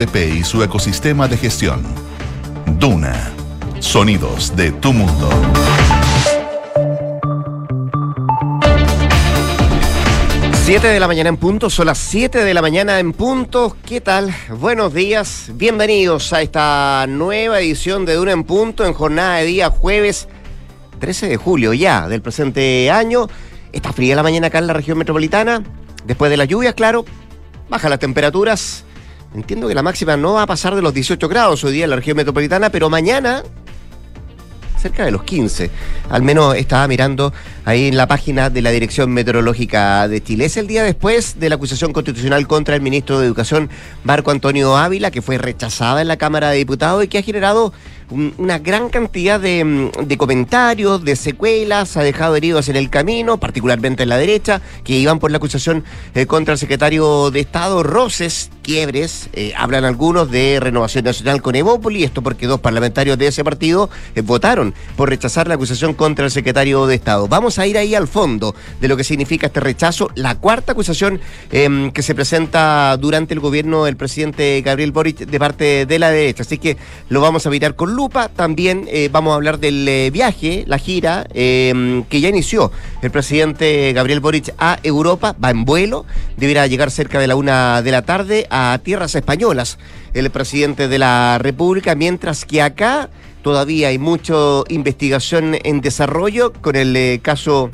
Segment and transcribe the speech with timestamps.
[0.00, 1.82] y su ecosistema de gestión.
[2.78, 3.32] Duna.
[3.80, 5.28] Sonidos de tu mundo.
[10.64, 13.76] Siete de la mañana en punto, son las 7 de la mañana en punto.
[13.84, 14.32] ¿Qué tal?
[14.60, 19.68] Buenos días, bienvenidos a esta nueva edición de Duna en punto en jornada de día
[19.68, 20.28] jueves
[21.00, 23.26] 13 de julio ya del presente año.
[23.72, 25.64] Está fría la mañana acá en la región metropolitana.
[26.04, 27.04] Después de las lluvias, claro,
[27.68, 28.84] bajan las temperaturas
[29.34, 31.90] Entiendo que la máxima no va a pasar de los 18 grados hoy día en
[31.90, 33.42] la región metropolitana, pero mañana
[34.78, 35.70] cerca de los 15.
[36.08, 37.32] Al menos estaba mirando
[37.64, 40.46] ahí en la página de la Dirección Meteorológica de Chile.
[40.46, 43.68] Es el día después de la acusación constitucional contra el ministro de Educación,
[44.04, 47.72] Marco Antonio Ávila, que fue rechazada en la Cámara de Diputados y que ha generado
[48.10, 54.02] una gran cantidad de, de, comentarios, de secuelas, ha dejado heridos en el camino, particularmente
[54.02, 58.50] en la derecha, que iban por la acusación eh, contra el secretario de Estado, Roses,
[58.62, 63.42] quiebres, eh, hablan algunos de Renovación Nacional con Evópoli, esto porque dos parlamentarios de ese
[63.42, 67.28] partido eh, votaron por rechazar la acusación contra el secretario de Estado.
[67.28, 71.20] Vamos a ir ahí al fondo de lo que significa este rechazo, la cuarta acusación
[71.50, 76.10] em, que se presenta durante el gobierno del presidente Gabriel Boric de parte de la
[76.10, 76.76] derecha, así que
[77.08, 78.28] lo vamos a mirar con lupa.
[78.28, 82.70] También eh, vamos a hablar del eh, viaje, la gira eh, que ya inició
[83.02, 85.34] el presidente Gabriel Boric a Europa.
[85.42, 89.78] Va en vuelo, deberá llegar cerca de la una de la tarde a tierras españolas
[90.14, 93.10] el presidente de la República, mientras que acá
[93.42, 94.34] todavía hay mucha
[94.68, 97.70] investigación en desarrollo con el caso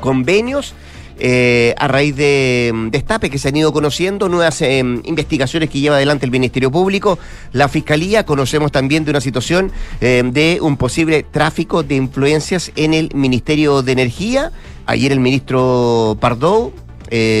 [0.00, 0.74] convenios
[1.18, 5.78] eh, a raíz de mm, destape que se han ido conociendo, nuevas eh, investigaciones que
[5.78, 7.18] lleva adelante el Ministerio Público,
[7.52, 9.70] la Fiscalía, conocemos también de una situación
[10.00, 14.50] eh, de un posible tráfico de influencias en el Ministerio de Energía.
[14.86, 16.72] Ayer el ministro Pardo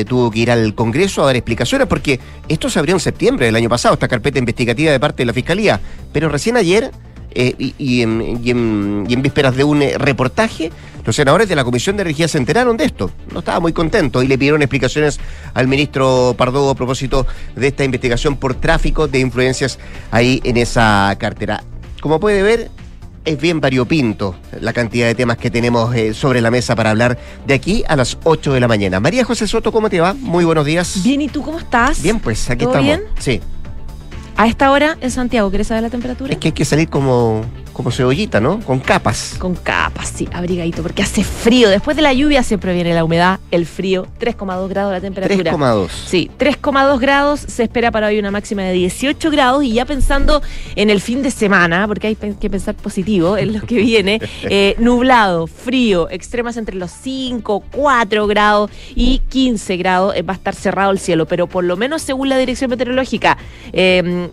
[0.06, 3.56] tuvo que ir al Congreso a dar explicaciones porque esto se abrió en septiembre del
[3.56, 5.80] año pasado, esta carpeta investigativa de parte de la Fiscalía,
[6.12, 6.92] pero recién ayer
[7.34, 10.70] y, en, vísperas de un reportaje,
[11.04, 13.10] los senadores de la Comisión de Energía se enteraron de esto.
[13.32, 15.18] No estaba muy contento y le pidieron explicaciones
[15.52, 19.78] al ministro Pardo a propósito de esta investigación por tráfico de influencias
[20.10, 21.62] ahí en esa cartera.
[22.00, 22.70] Como puede ver,
[23.24, 27.18] es bien variopinto la cantidad de temas que tenemos eh, sobre la mesa para hablar
[27.46, 29.00] de aquí a las 8 de la mañana.
[29.00, 30.14] María José Soto, ¿cómo te va?
[30.14, 31.02] Muy buenos días.
[31.02, 32.02] Bien, ¿y tú cómo estás?
[32.02, 32.84] Bien, pues aquí estamos.
[32.84, 33.02] Bien?
[33.18, 33.40] Sí.
[34.36, 36.32] A esta hora en Santiago, ¿quieres saber la temperatura?
[36.32, 37.42] Es que hay que salir como
[37.74, 38.60] como cebollita, ¿no?
[38.60, 39.34] Con capas.
[39.38, 41.68] Con capas, sí, abrigadito, porque hace frío.
[41.68, 45.52] Después de la lluvia siempre viene la humedad, el frío, 3,2 grados la temperatura.
[45.52, 45.88] 3,2.
[46.06, 50.40] Sí, 3,2 grados, se espera para hoy una máxima de 18 grados y ya pensando
[50.76, 54.76] en el fin de semana, porque hay que pensar positivo en lo que viene, eh,
[54.78, 60.54] nublado, frío, extremas entre los 5, 4 grados y 15 grados, eh, va a estar
[60.54, 63.36] cerrado el cielo, pero por lo menos según la dirección meteorológica,
[63.72, 64.30] eh,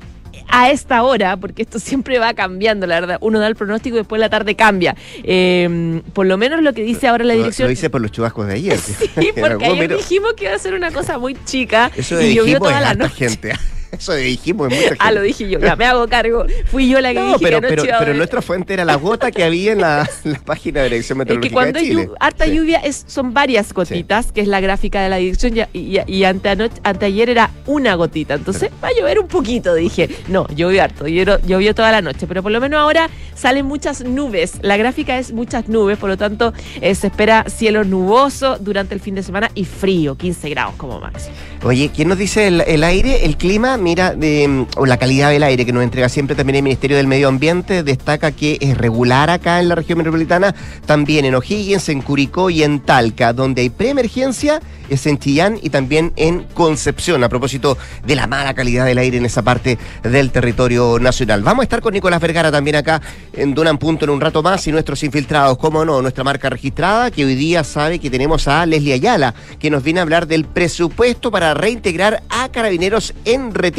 [0.52, 3.18] a esta hora, porque esto siempre va cambiando, la verdad.
[3.22, 4.96] Uno da el pronóstico y después la tarde cambia.
[5.24, 7.68] Em, por lo menos lo que dice ahora la dirección.
[7.68, 8.80] Lo, dice por los chubascos de ayer.
[9.22, 12.60] Sí, porque ayer dijimos que iba a ser una cosa muy chica Eso y llovió
[12.60, 13.30] toda la noche.
[13.30, 13.54] Gente.
[13.98, 14.98] Eso dijimos mucha gente.
[15.00, 16.46] Ah, lo dije yo, ya me hago cargo.
[16.66, 19.44] Fui yo la que dije pero, que pero, pero nuestra fuente era la gota que
[19.44, 20.10] había en la,
[20.46, 21.62] página de la Dirección Meteorológica.
[21.62, 25.10] Es que cuando hay harta lluvia es, son varias gotitas, que es la gráfica de
[25.10, 28.36] la dirección, y, y, anteayer era una gotita.
[28.36, 30.10] Entonces va a llover un poquito, dije.
[30.28, 34.04] No, llovió harto, llovió, llovió toda la noche, pero por lo menos ahora salen muchas
[34.04, 34.54] nubes.
[34.62, 39.02] La gráfica es muchas nubes, por lo tanto eh, se espera cielo nuboso durante el
[39.02, 41.36] fin de semana y frío, 15 grados como máximo.
[41.64, 43.78] Oye, ¿quién nos dice el, aire, el clima?
[43.82, 47.08] Mira, de, o la calidad del aire que nos entrega siempre también el Ministerio del
[47.08, 50.54] Medio Ambiente, destaca que es regular acá en la región metropolitana,
[50.86, 54.62] también en O'Higgins, en Curicó y en Talca, donde hay preemergencia
[54.92, 59.18] es en Chillán y también en Concepción, a propósito de la mala calidad del aire
[59.18, 61.44] en esa parte del territorio nacional.
[61.44, 64.68] Vamos a estar con Nicolás Vergara también acá en Dunan Punto en un rato más
[64.68, 68.66] y nuestros infiltrados, cómo no, nuestra marca registrada, que hoy día sabe que tenemos a
[68.66, 73.71] Leslie Ayala, que nos viene a hablar del presupuesto para reintegrar a carabineros en retiro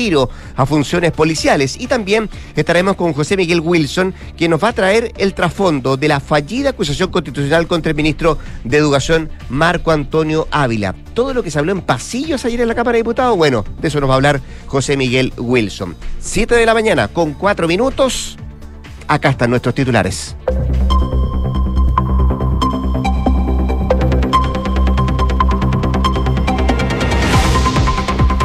[0.56, 1.76] a funciones policiales.
[1.78, 6.08] Y también estaremos con José Miguel Wilson, quien nos va a traer el trasfondo de
[6.08, 11.50] la fallida acusación constitucional contra el ministro de Educación, Marco Antonio Ávila todo lo que
[11.50, 14.14] se habló en pasillos ayer en la Cámara de Diputados, bueno, de eso nos va
[14.14, 15.96] a hablar José Miguel Wilson.
[16.19, 18.37] Siete de la mañana con cuatro minutos.
[19.08, 20.37] Acá están nuestros titulares.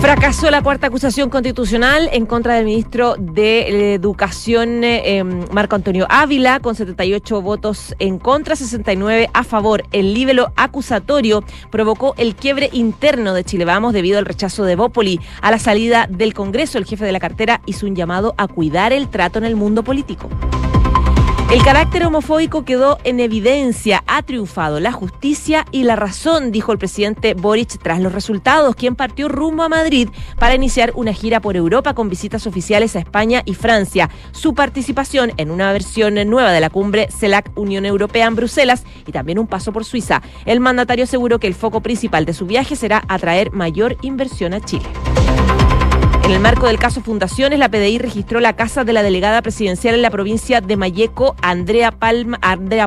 [0.08, 6.62] Fracasó la cuarta acusación constitucional en contra del ministro de Educación, em, Marco Antonio Ávila,
[6.62, 9.84] con 78 votos en contra, 69 a favor.
[9.92, 15.20] El líbelo acusatorio provocó el quiebre interno de Chile Vamos debido al rechazo de Bópoli.
[15.42, 18.94] A la salida del Congreso, el jefe de la cartera hizo un llamado a cuidar
[18.94, 20.30] el trato en el mundo político.
[21.50, 24.04] El carácter homofóbico quedó en evidencia.
[24.06, 28.98] Ha triunfado la justicia y la razón, dijo el presidente Boric tras los resultados, quien
[28.98, 33.44] partió rumbo a Madrid para iniciar una gira por Europa con visitas oficiales a España
[33.46, 34.10] y Francia.
[34.34, 39.14] Su participación en una versión nueva de la cumbre CELAC Unión Europea en Bruselas y
[39.14, 40.22] también un paso por Suiza.
[40.46, 44.60] El mandatario aseguró que el foco principal de su viaje será atraer mayor inversión a
[44.60, 44.86] Chile.
[46.28, 49.96] En el marco del caso Fundaciones, la PDI registró la casa de la delegada presidencial
[49.96, 52.38] en la provincia de Mayeco, Andrea, Palma,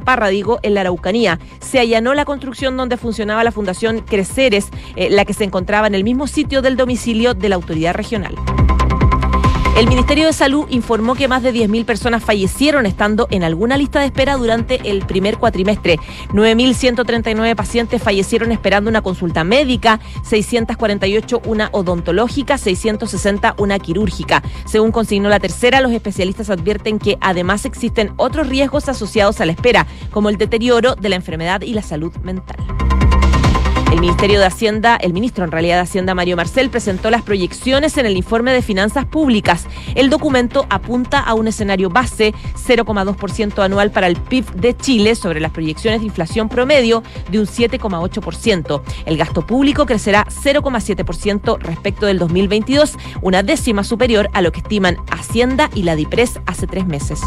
[0.05, 1.39] Parra, digo, en la Araucanía.
[1.59, 5.95] Se allanó la construcción donde funcionaba la Fundación Creceres, eh, la que se encontraba en
[5.95, 8.35] el mismo sitio del domicilio de la autoridad regional.
[9.81, 14.01] El Ministerio de Salud informó que más de 10.000 personas fallecieron estando en alguna lista
[14.01, 15.99] de espera durante el primer cuatrimestre.
[16.35, 24.43] 9.139 pacientes fallecieron esperando una consulta médica, 648 una odontológica, 660 una quirúrgica.
[24.67, 29.53] Según consignó la tercera, los especialistas advierten que además existen otros riesgos asociados a la
[29.53, 32.59] espera, como el deterioro de la enfermedad y la salud mental.
[33.91, 37.97] El Ministerio de Hacienda, el ministro en realidad de Hacienda Mario Marcel presentó las proyecciones
[37.99, 39.67] en el informe de finanzas públicas.
[39.97, 45.41] El documento apunta a un escenario base 0,2% anual para el PIB de Chile sobre
[45.41, 48.83] las proyecciones de inflación promedio de un 7,8%.
[49.07, 54.99] El gasto público crecerá 0,7% respecto del 2022, una décima superior a lo que estiman
[55.11, 57.21] Hacienda y la DIPRES hace tres meses.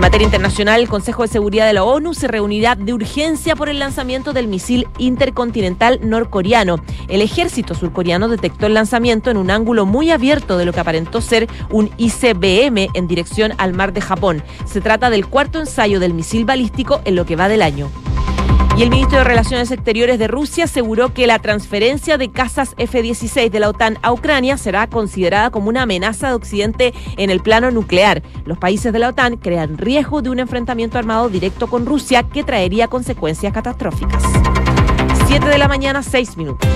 [0.00, 3.68] En materia internacional, el Consejo de Seguridad de la ONU se reunirá de urgencia por
[3.68, 6.82] el lanzamiento del misil intercontinental norcoreano.
[7.08, 11.20] El ejército surcoreano detectó el lanzamiento en un ángulo muy abierto de lo que aparentó
[11.20, 14.42] ser un ICBM en dirección al mar de Japón.
[14.64, 17.90] Se trata del cuarto ensayo del misil balístico en lo que va del año.
[18.76, 23.50] Y el ministro de Relaciones Exteriores de Rusia aseguró que la transferencia de casas F-16
[23.50, 27.70] de la OTAN a Ucrania será considerada como una amenaza de Occidente en el plano
[27.70, 28.22] nuclear.
[28.46, 32.42] Los países de la OTAN crean riesgo de un enfrentamiento armado directo con Rusia que
[32.42, 34.22] traería consecuencias catastróficas.
[35.26, 36.68] 7 de la mañana, 6 minutos.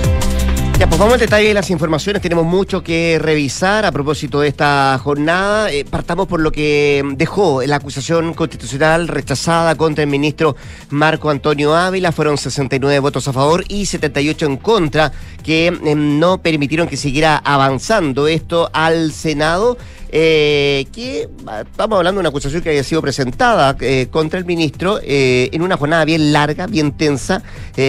[0.86, 2.20] Pues vamos al detalle de las informaciones.
[2.20, 5.72] Tenemos mucho que revisar a propósito de esta jornada.
[5.72, 10.56] Eh, partamos por lo que dejó la acusación constitucional rechazada contra el ministro
[10.90, 12.12] Marco Antonio Ávila.
[12.12, 15.10] Fueron 69 votos a favor y 78 en contra,
[15.42, 19.78] que eh, no permitieron que siguiera avanzando esto al Senado
[20.16, 25.00] eh, que estamos hablando de una acusación que había sido presentada eh, contra el ministro
[25.02, 27.42] eh, en una jornada bien larga, bien tensa,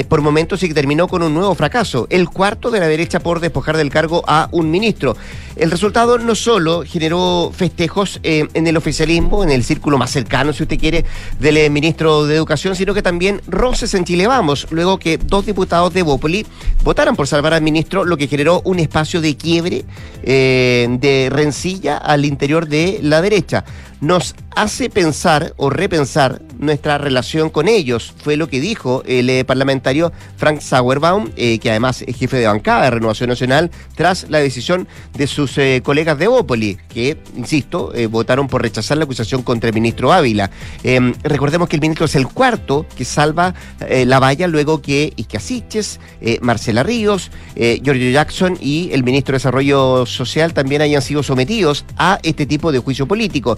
[0.09, 3.39] por momentos y que terminó con un nuevo fracaso, el cuarto de la derecha por
[3.39, 5.15] despojar del cargo a un ministro.
[5.55, 10.63] El resultado no solo generó festejos en el oficialismo, en el círculo más cercano, si
[10.63, 11.05] usted quiere,
[11.39, 15.93] del ministro de Educación, sino que también roces en Chile Vamos, luego que dos diputados
[15.93, 16.47] de Bópoli
[16.83, 19.85] votaran por salvar al ministro, lo que generó un espacio de quiebre,
[20.23, 23.63] de rencilla al interior de la derecha.
[24.01, 28.13] Nos hace pensar o repensar nuestra relación con ellos.
[28.23, 32.47] Fue lo que dijo el eh, parlamentario Frank Sauerbaum, eh, que además es jefe de
[32.47, 37.93] bancada de Renovación Nacional, tras la decisión de sus eh, colegas de Ópoli, que, insisto,
[38.09, 40.49] votaron por rechazar la acusación contra el ministro Ávila.
[40.83, 45.99] Em, recordemos que el ministro es el cuarto que salva la valla luego que Isquiasiches,
[46.41, 52.19] Marcela Ríos, Giorgio Jackson y el ministro de Desarrollo Social también hayan sido sometidos a
[52.23, 53.57] este tipo de juicio político.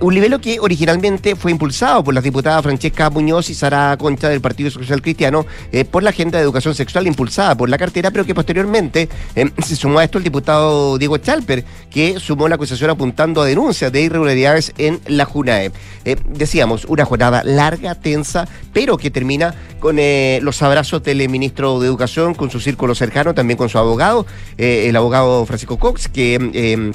[0.00, 4.40] un nivel que originalmente fue impulsado por las diputadas Francesca Muñoz y Sara Concha del
[4.40, 8.24] Partido Social Cristiano eh, por la agenda de educación sexual impulsada por la cartera, pero
[8.24, 12.90] que posteriormente eh, se sumó a esto el diputado Diego Chalper, que sumó la acusación
[12.90, 15.72] apuntando a denuncias de irregularidades en la JUNAE.
[16.04, 19.98] Eh, decíamos, una jornada larga, tensa, pero que termina con
[20.42, 24.26] los abrazos del ministro de Educación, con su círculo cercano, también con su abogado,
[24.56, 26.92] el abogado Francisco Cox, que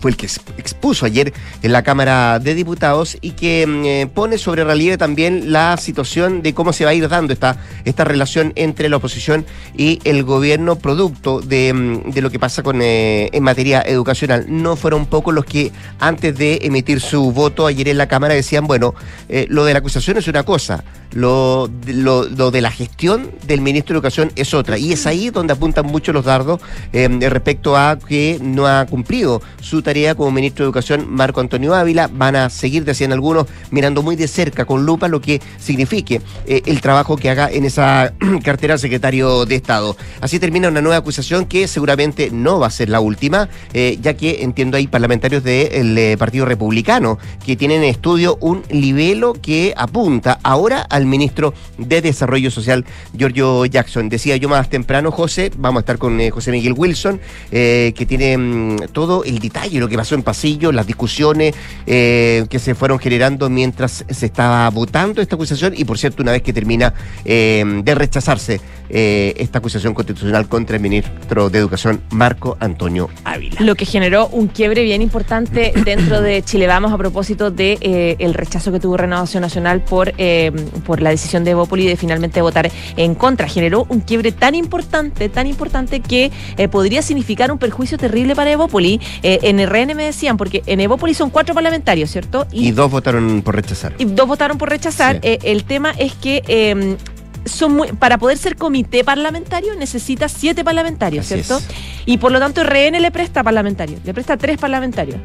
[0.00, 0.26] fue el que
[0.58, 5.52] expuso ayer en la Cámara de Diputados y que mm, eh, pone sobre relieve también
[5.52, 9.46] la situación de cómo se va a ir dando esta, esta relación entre la oposición
[9.76, 14.46] y el gobierno producto de, mm, lo que pasa con eh, en materia educacional.
[14.48, 18.66] No fueron pocos los que antes de emitir su voto ayer en la Cámara decían,
[18.66, 18.94] bueno,
[19.28, 23.94] eh, lo de la acusación es una cosa, lo, lo, de la gestión del ministro
[23.94, 24.78] de Educación es otra.
[24.78, 26.60] Y es ahí donde apuntan mucho los dardos
[26.92, 31.74] eh, respecto a que no ha cumplido su tarea como ministro de Educación Marco Antonio
[31.74, 32.08] Ávila.
[32.12, 36.62] Van a seguir, decían algunos, mirando muy de cerca, con lupa, lo que signifique eh,
[36.66, 38.12] el trabajo que haga en esa
[38.44, 39.96] cartera secretario de Estado.
[40.20, 44.14] Así termina una nueva acusación que seguramente no va a ser la última, eh, ya
[44.14, 50.38] que entiendo hay parlamentarios del Partido Republicano que tienen en estudio un libelo que apunta
[50.42, 52.84] ahora al ministro de Desarrollo Social,
[53.16, 54.08] Giorgio Jackson.
[54.08, 57.20] Decía yo más temprano, José, vamos a estar con eh, José Miguel Wilson,
[57.52, 61.54] eh, que tiene mm, todo el detalle, lo que pasó en pasillo, las discusiones
[61.86, 66.32] eh, que se fueron generando mientras se estaba votando esta acusación y, por cierto, una
[66.32, 73.08] vez que termina de rechazarse esta acusación constitucional contra el ministro de Educación, Marco Antonio
[73.24, 73.60] Ávila.
[73.60, 78.34] Lo que generó un quiebre bien importante dentro de Chile Vamos a propósito de el
[78.34, 80.12] rechazo que tuvo Renovación Nacional por,
[80.86, 83.48] por la decisión de Evópoli de finalmente votar en contra.
[83.48, 88.50] Generó un quiebre tan importante, tan importante que eh, podría significar un perjuicio terrible para
[88.50, 89.00] Evópoli.
[89.22, 92.46] Eh, en RN me decían, porque en Evópoli son cuatro parlamentarios, ¿cierto?
[92.52, 93.94] Y, dos votaron por rechazar.
[93.98, 95.18] Y dos votaron por rechazar.
[95.22, 96.96] Eh, el tema es que em,
[97.44, 101.60] son para poder ser comité parlamentario necesita siete parlamentarios, ¿cierto?
[102.04, 105.20] Y por lo tanto RN le presta parlamentarios, le presta tres parlamentarios.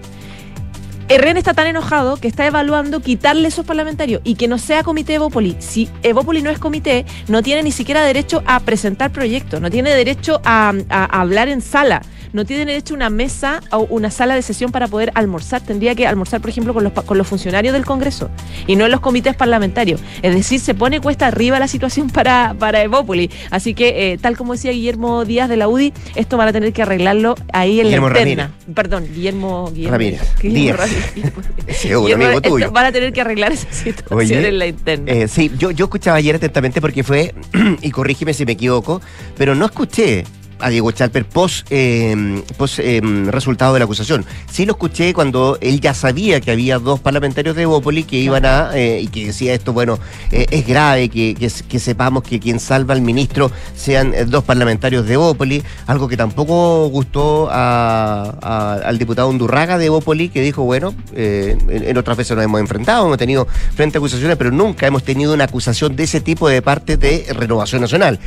[1.17, 5.15] RN está tan enojado que está evaluando quitarle esos parlamentarios y que no sea comité
[5.15, 5.57] Evópoli.
[5.59, 9.93] Si Evópoli no es comité, no tiene ni siquiera derecho a presentar proyectos, no tiene
[9.93, 12.01] derecho a hablar en sala
[12.33, 15.61] no tiene derecho a una mesa o una sala de sesión para poder almorzar.
[15.61, 18.29] Tendría que almorzar, por ejemplo, con los, con los funcionarios del Congreso
[18.67, 20.01] y no en los comités parlamentarios.
[20.21, 23.29] Es decir, se pone cuesta arriba la situación para, para Evópoli.
[23.49, 26.73] Así que, eh, tal como decía Guillermo Díaz de la UDI, esto van a tener
[26.73, 28.51] que arreglarlo ahí en Guillermo la interna.
[28.73, 30.21] Perdón, Guillermo, Guillermo Ramírez.
[30.41, 30.83] Guillermo
[32.13, 32.71] amigo tuyo.
[32.71, 35.11] Van a tener que arreglar esa situación en la interna.
[35.11, 37.33] Eh, sí, yo, yo escuchaba ayer atentamente porque fue,
[37.81, 39.01] y corrígeme si me equivoco,
[39.37, 40.23] pero no escuché
[40.61, 42.43] a Diego Chalper post, eh,
[42.77, 44.25] eh, resultado de la acusación.
[44.49, 48.45] Sí lo escuché cuando él ya sabía que había dos parlamentarios de Evópoli que iban
[48.45, 49.99] a, eh, y que decía esto, bueno,
[50.31, 55.63] es grave que, que, sepamos que quien salva al ministro sean dos parlamentarios de Evópoli,
[55.87, 62.35] algo que tampoco gustó al diputado Undurraga de Evópoli, que dijo, bueno, en, otras veces
[62.35, 66.03] nos hemos enfrentado, hemos tenido frente a acusaciones, pero nunca hemos tenido una acusación de
[66.03, 68.19] ese tipo de parte de Renovación Nacional.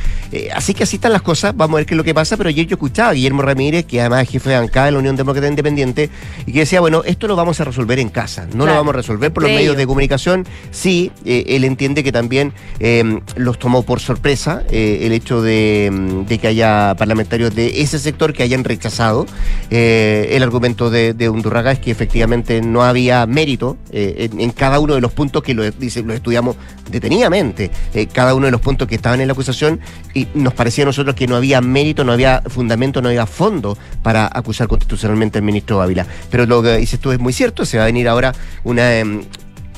[0.53, 2.49] así que así están las cosas, vamos a ver qué es lo que pasa pero
[2.49, 5.15] ayer yo escuchaba a Guillermo Ramírez, que además es jefe de ANCA de la Unión
[5.15, 6.09] Demócrata Independiente,
[6.45, 8.97] y que decía, bueno, esto lo vamos a resolver en casa, no lo vamos a
[8.97, 10.45] resolver por los medios de comunicación.
[10.71, 16.25] Sí, eh, él entiende que también em, los tomó por sorpresa eh, el hecho em,
[16.25, 19.25] de, que haya parlamentarios de ese sector que hayan rechazado.
[19.69, 24.95] Eh, el argumento de, de, Undurraga es que efectivamente no había mérito en, cada uno
[24.95, 26.55] de los puntos que lo, dice, lo estudiamos
[26.89, 27.71] detenidamente,
[28.13, 29.79] cada uno de los puntos que estaban en la acusación,
[30.13, 33.77] y nos parecía a nosotros que no había mérito, no había fundamento, no había fondo
[34.01, 36.05] para acusar constitucionalmente al ministro Ávila.
[36.29, 39.23] Pero lo que dices tú es muy cierto, se va a venir ahora una, em,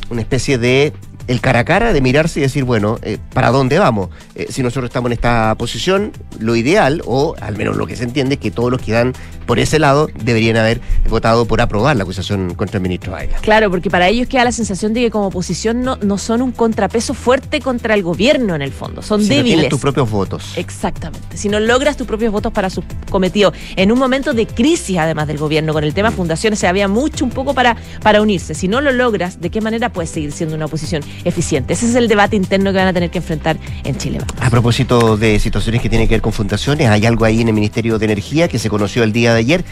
[0.09, 0.93] una especie de
[1.27, 4.09] el cara a cara de mirarse y decir, bueno, eh, ¿para dónde vamos?
[4.35, 8.03] Eh, si nosotros estamos en esta posición, lo ideal, o al menos lo que se
[8.03, 9.13] entiende, es que todos los que dan
[9.45, 13.37] por ese lado deberían haber votado por aprobar la acusación contra el ministro Ayla.
[13.37, 16.51] Claro, porque para ellos queda la sensación de que como oposición no, no son un
[16.51, 19.63] contrapeso fuerte contra el gobierno en el fondo, son si débiles.
[19.63, 20.53] No tus propios votos.
[20.57, 21.37] Exactamente.
[21.37, 25.27] Si no logras tus propios votos para su cometido, en un momento de crisis además
[25.27, 28.53] del gobierno, con el tema fundaciones, se había mucho un poco para, para unirse.
[28.53, 31.73] Si no lo logras, ¿de qué manera puedes seguir siendo una oposición eficiente?
[31.73, 34.19] Ese es el debate interno que van a tener que enfrentar en Chile.
[34.39, 37.53] A propósito de situaciones que tienen que ver con fundaciones, hay algo ahí en el
[37.53, 39.65] Ministerio de Energía que se conoció el día de ayer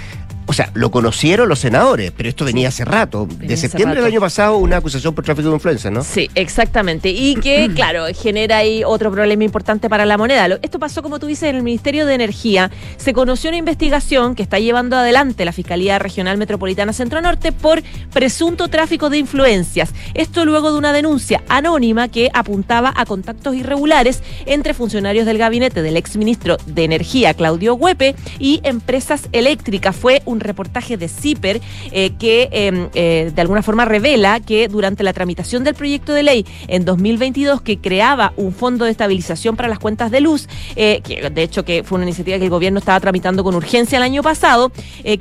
[0.47, 3.27] o sea, lo conocieron los senadores, pero esto venía hace rato.
[3.27, 6.03] de septiembre del año pasado, una acusación por tráfico de influencia, ¿no?
[6.03, 7.09] Sí, exactamente.
[7.09, 10.47] Y que, claro, genera ahí otro problema importante para la moneda.
[10.61, 12.71] Esto pasó, como tú dices, en el Ministerio de Energía.
[12.97, 17.81] Se conoció una investigación que está llevando adelante la Fiscalía Regional Metropolitana Centro Norte por
[18.13, 19.93] presunto tráfico de influencias.
[20.13, 25.81] Esto luego de una denuncia anónima que apuntaba a contactos irregulares entre funcionarios del gabinete
[25.81, 29.95] del exministro de Energía, Claudio Huepe, y empresas eléctricas.
[29.95, 31.61] Fue un un reportaje de CIPER
[31.91, 36.23] eh, que em, eh, de alguna forma revela que durante la tramitación del proyecto de
[36.23, 41.01] ley en 2022 que creaba un fondo de estabilización para las cuentas de luz, eh,
[41.03, 44.03] que de hecho que fue una iniciativa que el gobierno estaba tramitando con urgencia el
[44.03, 44.71] año pasado,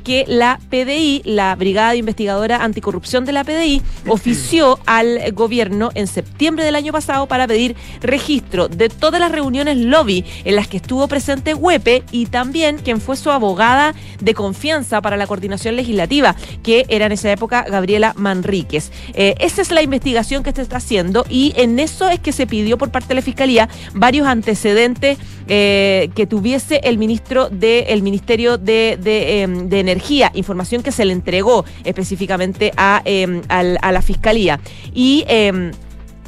[0.03, 6.65] que la PDI, la Brigada Investigadora Anticorrupción de la PDI, ofició al gobierno en septiembre
[6.65, 11.07] del año pasado para pedir registro de todas las reuniones lobby en las que estuvo
[11.07, 16.83] presente Huepe y también quien fue su abogada de confianza para la Coordinación Legislativa, que
[16.89, 18.91] era en esa época Gabriela Manríquez.
[19.13, 22.47] Eh, esa es la investigación que se está haciendo y en eso es que se
[22.47, 28.57] pidió por parte de la Fiscalía varios antecedentes eh, que tuviese el ministro del Ministerio
[28.57, 28.97] de,
[29.43, 34.59] em, de, Energía, información que se le entregó específicamente a, em, a la Fiscalía.
[34.91, 35.71] Y em,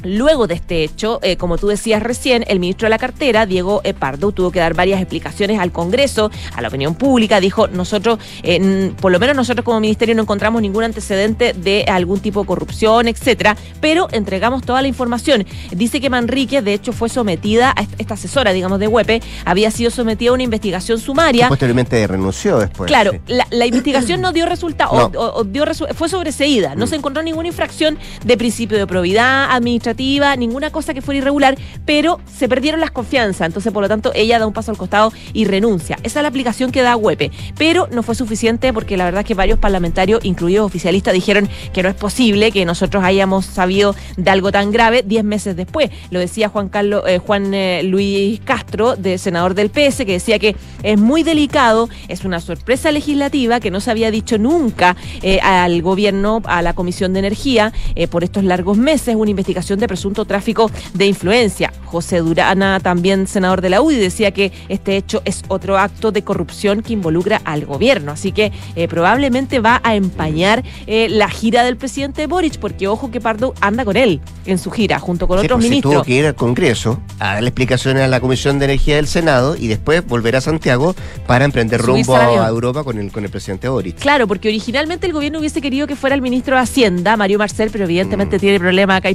[0.02, 3.80] Luego de este hecho, eh, como tú decías recién, el ministro de la cartera, Diego
[3.84, 7.40] Epardo, tuvo que dar varias explicaciones al Congreso, a la opinión pública.
[7.40, 12.20] Dijo, nosotros, eh, por lo menos nosotros como ministerio no encontramos ningún antecedente de algún
[12.20, 15.46] tipo de corrupción, etcétera, pero entregamos toda la información.
[15.70, 19.90] Dice que Manrique, de hecho, fue sometida, a esta asesora, digamos, de WEPE, había sido
[19.90, 21.48] sometida a una investigación sumaria.
[21.48, 22.88] Posteriormente renunció después.
[22.88, 25.64] Claro, la, investigación no dio resultado, o, dio
[25.94, 26.74] fue sobreseída.
[26.74, 26.88] No mm.
[26.88, 29.48] se encontró ninguna infracción de principio de probidad
[29.94, 33.46] ninguna cosa que fuera irregular, pero se perdieron las confianzas.
[33.46, 35.98] Entonces, por lo tanto, ella da un paso al costado y renuncia.
[36.02, 37.30] Esa es la aplicación que da WEPE.
[37.56, 41.82] Pero no fue suficiente porque la verdad es que varios parlamentarios, incluidos oficialistas, dijeron que
[41.82, 45.90] no es posible que nosotros hayamos sabido de algo tan grave diez meses después.
[46.10, 50.38] Lo decía Juan Carlos, eh, Juan eh, Luis Castro, de senador del PS, que decía
[50.38, 55.40] que es muy delicado, es una sorpresa legislativa que no se había dicho nunca eh,
[55.40, 57.72] al gobierno, a la Comisión de Energía,
[58.10, 61.72] por estos largos meses, una investigación de presunto tráfico de influencia.
[61.84, 66.22] José Durana, también senador de la UDI, decía que este hecho es otro acto de
[66.22, 68.12] corrupción que involucra al gobierno.
[68.12, 73.10] Así que eh, probablemente va a empañar eh, la gira del presidente Boric, porque ojo
[73.10, 75.94] que Pardo anda con él en su gira, junto con otros pues, ministros.
[75.94, 79.56] tuvo que ir al Congreso a dar explicaciones a la Comisión de Energía del Senado
[79.56, 80.94] y después volver a Santiago
[81.26, 83.98] para emprender rumbo a, Europa con el, con el presidente Boric.
[83.98, 87.70] Claro, porque originalmente el gobierno hubiese querido que fuera el ministro de Hacienda, Mario Marcel,
[87.70, 88.40] pero evidentemente mm.
[88.40, 89.10] tiene problemas acá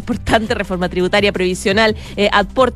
[0.55, 2.29] reforma tributaria previsional eh,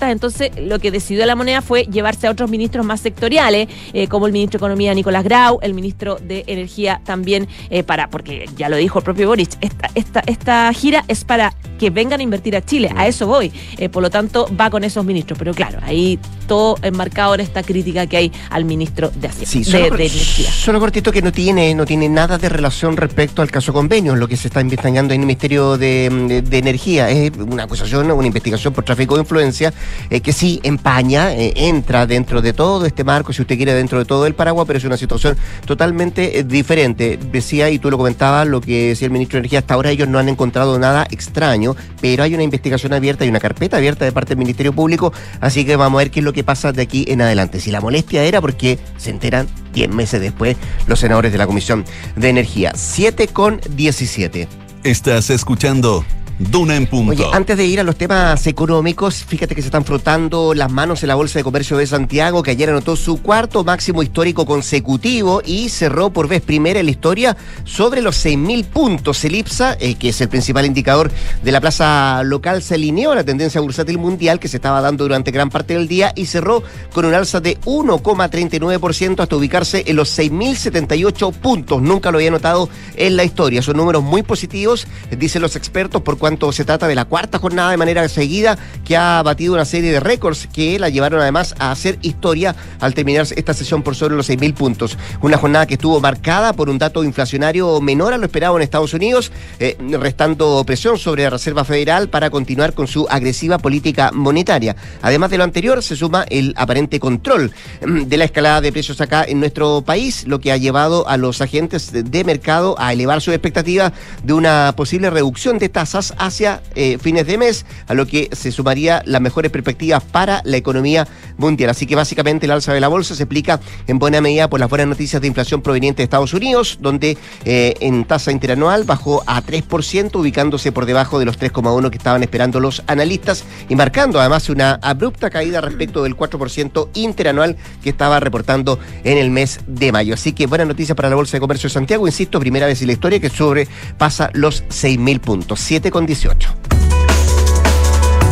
[0.10, 4.28] entonces lo que decidió la moneda fue llevarse a otros ministros más sectoriales, eh, como
[4.28, 8.70] el ministro de Economía Nicolás Grau, el ministro de Energía también, eh, para, porque ya
[8.70, 12.56] lo dijo el propio Boric, esta, esta, esta gira es para que vengan a invertir
[12.56, 15.80] a Chile, a eso voy, eh, por lo tanto va con esos ministros, pero claro,
[15.84, 20.52] ahí todo enmarcado en esta crítica que hay al ministro de Hacienda, de, Energía.
[20.52, 24.28] Solo cortito que no tiene, no tiene nada de relación respecto al caso convenio, lo
[24.28, 28.74] que se está investigando en el Ministerio de, de Energía, es una acusación, una investigación
[28.74, 29.74] por tráfico de influencia,
[30.10, 34.00] eh, que sí empaña, eh, entra dentro de todo este marco, si usted quiere, dentro
[34.00, 37.20] de todo el paraguas, pero es una situación totalmente eh, diferente.
[37.32, 40.08] Decía, y tú lo comentabas, lo que decía el ministro de Energía, hasta ahora ellos
[40.08, 44.12] no han encontrado nada extraño, pero hay una investigación abierta y una carpeta abierta de
[44.12, 46.82] parte del Ministerio Público, así que vamos a ver qué es lo que pasa de
[46.82, 47.60] aquí en adelante.
[47.60, 51.86] Si la molestia era porque se enteran 10 meses después los senadores de la Comisión
[52.16, 52.72] de Energía.
[52.76, 54.48] 7 con 17.
[54.84, 56.06] Estás escuchando
[56.40, 57.34] Duna en punto.
[57.34, 61.08] Antes de ir a los temas económicos, fíjate que se están frotando las manos en
[61.08, 65.70] la Bolsa de Comercio de Santiago, que ayer anotó su cuarto máximo histórico consecutivo y
[65.70, 69.26] cerró por vez primera en la historia sobre los 6.000 puntos.
[69.26, 71.12] Elipsa, eh, que es el principal indicador
[71.44, 75.06] de la plaza local, se alineó a la tendencia bursátil mundial que se estaba dando
[75.06, 76.62] durante gran parte del día y cerró
[76.94, 81.82] con un alza de 1,39% hasta ubicarse en los 6.078 puntos.
[81.82, 83.64] Nunca lo había notado en la historia.
[83.64, 84.86] Son números muy positivos,
[85.18, 88.98] dicen los expertos, por cuanto se trata de la cuarta jornada de manera seguida que
[88.98, 93.26] ha batido una serie de récords que la llevaron además a hacer historia al terminar
[93.34, 94.98] esta sesión por sobre los 6.000 puntos.
[95.22, 98.94] Una jornada que estuvo marcada por un dato inflacionario menor a lo esperado en Estados
[98.94, 104.76] Unidos, eh, restando presión sobre la Reserva Federal para continuar con su agresiva política monetaria.
[105.02, 107.54] Además de lo anterior, se suma el aparente control
[107.86, 111.16] mm, de la escalada de precios acá en nuestro país, lo que ha llevado a
[111.16, 116.62] los agentes de mercado a elevar su expectativa de una posible reducción de tasas hacia
[116.76, 121.08] eh, fines de mes, a lo que se sumaría las mejores perspectivas para la economía
[121.38, 121.70] mundial.
[121.70, 124.70] Así que básicamente el alza de la bolsa se explica en buena medida por las
[124.70, 129.42] buenas noticias de inflación proveniente de Estados Unidos, donde eh, en tasa interanual bajó a
[129.42, 134.50] 3%, ubicándose por debajo de los 3,1 que estaban esperando los analistas y marcando además
[134.50, 140.14] una abrupta caída respecto del 4% interanual que estaba reportando en el mes de mayo.
[140.14, 142.88] Así que buena noticia para la Bolsa de Comercio de Santiago, insisto, primera vez en
[142.88, 145.60] la historia que sobrepasa los 6.000 puntos.
[145.60, 146.50] 7 con 18.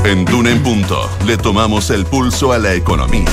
[0.06, 3.30] En Duna en Punto le tomamos el pulso a la economía.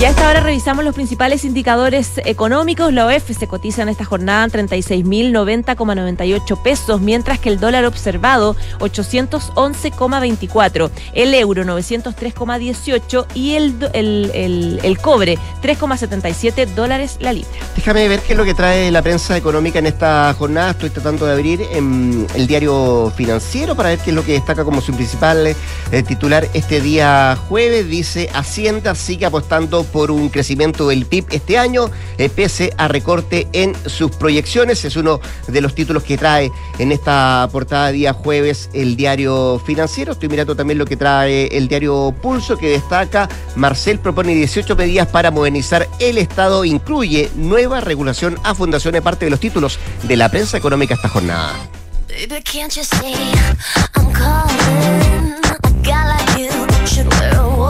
[0.00, 2.92] Y a esta hora revisamos los principales indicadores económicos.
[2.92, 8.56] La OEF se cotiza en esta jornada en 36.090,98 pesos, mientras que el dólar observado
[8.80, 17.48] 811,24, el euro 903,18 y el, el, el, cobre 3,77 dólares la libra.
[17.76, 20.72] Déjame ver qué es lo que trae la prensa económica en esta jornada.
[20.72, 24.64] Estoy tratando de abrir en el diario financiero para ver qué es lo que destaca
[24.64, 25.54] como su principal eh,
[26.02, 27.88] titular este día jueves.
[27.88, 33.46] Dice Hacienda sigue apostando por un crecimiento del PIB este año, eh, pese a recorte
[33.52, 34.84] en sus proyecciones.
[34.84, 40.12] Es uno de los títulos que trae en esta portada día jueves el diario financiero.
[40.12, 45.08] Estoy mirando también lo que trae el diario Pulso, que destaca, Marcel propone 18 medidas
[45.08, 50.28] para modernizar el Estado, incluye nueva regulación a fundaciones, parte de los títulos de la
[50.28, 51.54] prensa económica esta jornada.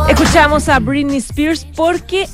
[0.09, 2.29] Escuchamos a Britney Spears porque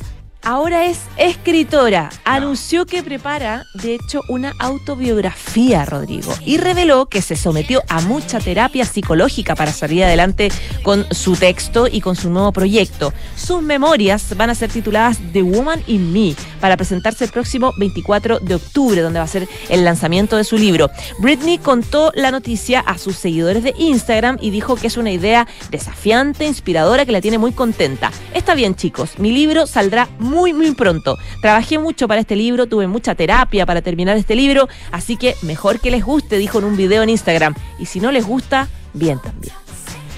[0.48, 2.08] ahora es escritora.
[2.24, 8.40] Anunció que prepara, de hecho, una autobiografía, Rodrigo, y reveló que se sometió a mucha
[8.40, 10.48] terapia psicológica para salir adelante
[10.82, 13.12] con su texto y con su nuevo proyecto.
[13.36, 18.38] Sus memorias van a ser tituladas The Woman in Me para presentarse el próximo 24
[18.40, 20.90] de octubre, donde va a ser el lanzamiento de su libro.
[21.18, 25.46] Britney contó la noticia a sus seguidores de Instagram y dijo que es una idea
[25.70, 28.12] desafiante, inspiradora, que la tiene muy contenta.
[28.32, 31.16] Está bien, chicos, mi libro saldrá muy, muy pronto.
[31.40, 35.80] Trabajé mucho para este libro, tuve mucha terapia para terminar este libro, así que mejor
[35.80, 37.54] que les guste, dijo en un video en Instagram.
[37.78, 39.54] Y si no les gusta, bien también.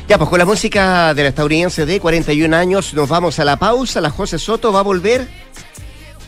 [0.09, 3.57] Ya, pues con la música de la estadounidense de 41 años nos vamos a la
[3.57, 4.01] pausa.
[4.01, 5.29] La José Soto va a volver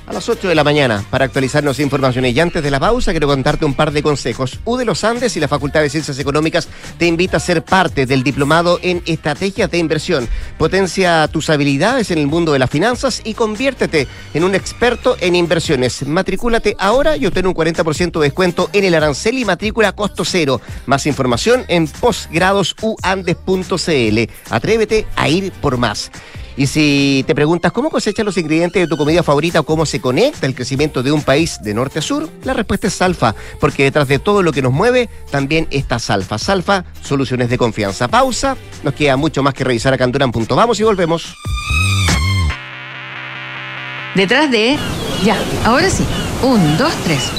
[0.06, 2.34] a las 8 de la mañana para actualizarnos informaciones.
[2.34, 4.58] Y antes de la pausa, quiero contarte un par de consejos.
[4.64, 8.06] U de los Andes y la Facultad de Ciencias Económicas te invita a ser parte
[8.06, 10.28] del diplomado en estrategias de inversión.
[10.58, 15.36] Potencia tus habilidades en el mundo de las finanzas y conviértete en un experto en
[15.36, 16.06] inversiones.
[16.06, 20.60] Matricúlate ahora y obtén un 40% de descuento en el arancel y matrícula costo cero.
[20.86, 24.30] Más información en posgradosuandes.cl.
[24.50, 26.10] Atrévete a ir por más.
[26.56, 30.00] Y si te preguntas cómo cosechas los ingredientes de tu comida favorita o cómo se
[30.00, 33.84] conecta el crecimiento de un país de norte a sur, la respuesta es Salfa, porque
[33.84, 36.38] detrás de todo lo que nos mueve también está Salfa.
[36.38, 38.08] Salfa, soluciones de confianza.
[38.08, 40.32] Pausa, nos queda mucho más que revisar acá en Durán.
[40.32, 41.34] Vamos y volvemos.
[44.14, 44.78] Detrás de...
[45.24, 46.04] Ya, ahora sí.
[46.42, 47.30] Un, dos, tres.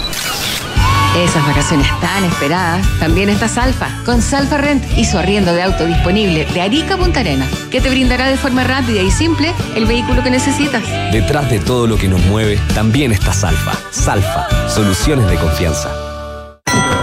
[1.15, 5.85] Esas vacaciones tan esperadas, también está Salfa, con Salfa Rent y su arriendo de auto
[5.85, 10.23] disponible de Arica Punta Arena, que te brindará de forma rápida y simple el vehículo
[10.23, 10.81] que necesitas.
[11.11, 13.73] Detrás de todo lo que nos mueve, también está Salfa.
[13.91, 16.02] Salfa, soluciones de confianza.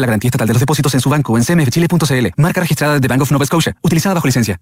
[0.00, 2.26] la garantía estatal de los depósitos en su banco en cmfchile.cl.
[2.36, 3.76] Marca registrada de Bank of Nova Scotia.
[3.82, 4.60] Utilizada bajo licencia.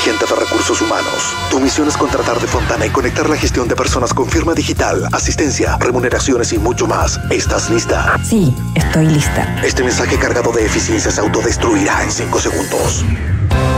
[0.00, 1.36] Agente de Recursos Humanos.
[1.50, 5.06] Tu misión es contratar de Fontana y conectar la gestión de personas con firma digital,
[5.12, 7.20] asistencia, remuneraciones y mucho más.
[7.28, 8.16] ¿Estás lista?
[8.24, 9.60] Sí, estoy lista.
[9.62, 13.04] Este mensaje cargado de eficiencia se autodestruirá en 5 segundos.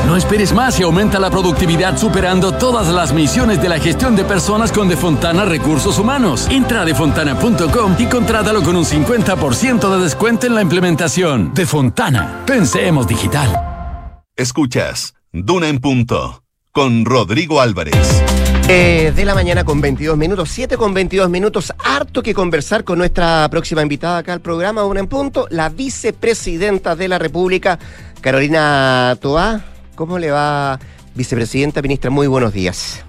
[0.06, 4.22] No esperes más y aumenta la productividad superando todas las misiones de la gestión de
[4.22, 6.46] personas con Defontana Recursos Humanos.
[6.48, 11.52] Entra a defontana.com y contrátalo con un 50% de descuento en la implementación.
[11.52, 12.44] Defontana.
[12.46, 13.50] Pensemos digital.
[14.36, 18.22] Escuchas Duna en Punto con Rodrigo Álvarez.
[18.68, 22.98] Eh, de la mañana con 22 minutos, 7 con 22 minutos, harto que conversar con
[22.98, 27.78] nuestra próxima invitada acá al programa, Duna en Punto, la vicepresidenta de la República,
[28.20, 29.64] Carolina Toá.
[29.94, 30.78] ¿Cómo le va,
[31.14, 32.10] vicepresidenta, ministra?
[32.10, 33.02] Muy buenos días.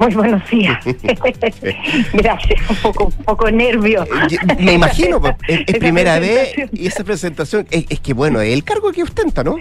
[0.00, 0.84] Muy buenos días.
[2.12, 4.02] Gracias, un poco, un poco nervio.
[4.02, 8.40] Eh, Me imagino, pues, es, es primera vez y esa presentación, es, es que bueno,
[8.40, 9.58] es el cargo que ostenta, ¿no?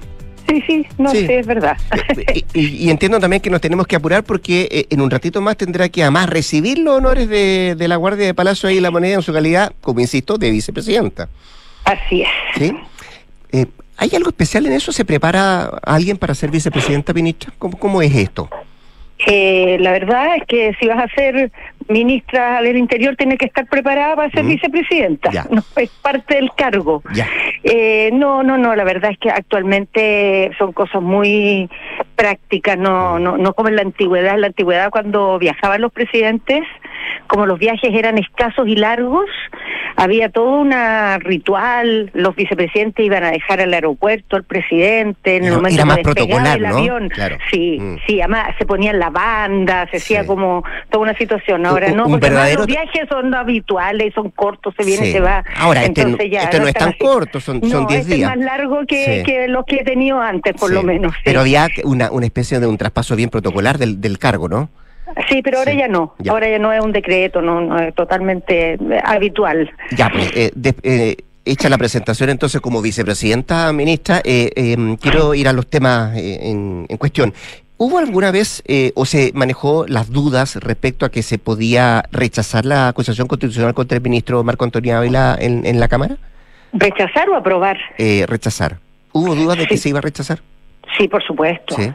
[0.52, 1.26] Sí, sí, no Sí.
[1.26, 1.78] sé, es verdad.
[2.36, 5.40] Y, y- y entiendo también que nos tenemos que apurar porque eh, en un ratito
[5.42, 8.92] más tendrá que además recibir los honores de, de la Guardia de Palacio ahí la
[8.92, 11.30] moneda en su calidad, como insisto, de vicepresidenta.
[11.86, 12.28] Así es.
[12.58, 12.74] ¿Sí?
[13.54, 13.66] Eh,
[13.98, 14.92] ¿Hay algo especial en eso?
[14.92, 17.54] ¿Se prepara alguien para ser vicepresidenta, ministra?
[17.58, 18.50] ¿Cómo, cómo es esto?
[19.28, 21.52] Eh, la verdad es que si vas a ser
[21.88, 24.48] ministra del Interior, tienes que estar preparada para ser Mm.
[24.50, 25.32] vicepresidenta.
[25.32, 25.46] Ya.
[25.50, 27.02] No, es parte del cargo.
[27.14, 27.28] Ya.
[27.64, 31.70] Eh, no, no, no, la verdad es que actualmente son cosas muy
[32.16, 34.36] prácticas, no, no, no como en la antigüedad.
[34.36, 36.62] En la antigüedad cuando viajaban los presidentes,
[37.28, 39.26] como los viajes eran escasos y largos,
[39.96, 45.54] había todo una ritual, los vicepresidentes iban a dejar al aeropuerto al presidente en el
[45.54, 46.78] momento era más que despegaba el ¿no?
[46.78, 47.10] avión.
[47.10, 47.38] Claro.
[47.52, 47.96] Sí, Mm.
[48.08, 51.66] sí, además se ponían la banda, se hacía como toda una situación.
[51.66, 55.10] Ahora Un- no, un porque verdadero- los viajes son habituales, son cortos, se viene Sí.
[55.10, 55.44] y se va.
[55.58, 56.98] Ahora, este, Entonces ya este no es tan así.
[57.00, 58.32] corto, son son No, 10 este días.
[58.32, 59.24] es más largo que, Sí.
[59.24, 61.14] que los que he tenido antes, por lo menos.
[61.24, 64.70] Pero había una, una especie de un traspaso bien protocolar del, del cargo, ¿no?
[65.30, 66.14] Sí, pero ahora ya no.
[66.20, 66.32] ya.
[66.32, 69.70] Ahora ya no es un decreto, no, no es totalmente eh, habitual.
[69.96, 75.34] Ya, pues, eh, de- eh, hecha la presentación entonces como vicepresidenta, ministra, eh, eh, quiero
[75.34, 77.34] ir a los temas eh, en, en cuestión.
[77.78, 82.64] ¿Hubo alguna vez eh, o se manejó las dudas respecto a que se podía rechazar
[82.64, 86.18] la acusación constitucional contra el ministro Marco Antonio Ávila en, en la Cámara?
[86.74, 87.78] ¿Rechazar o aprobar?
[87.98, 88.78] Eh, rechazar.
[89.14, 90.42] ¿Hubo dudas de que se iba a rechazar?
[90.98, 91.76] Sí, por supuesto.
[91.76, 91.92] Sí.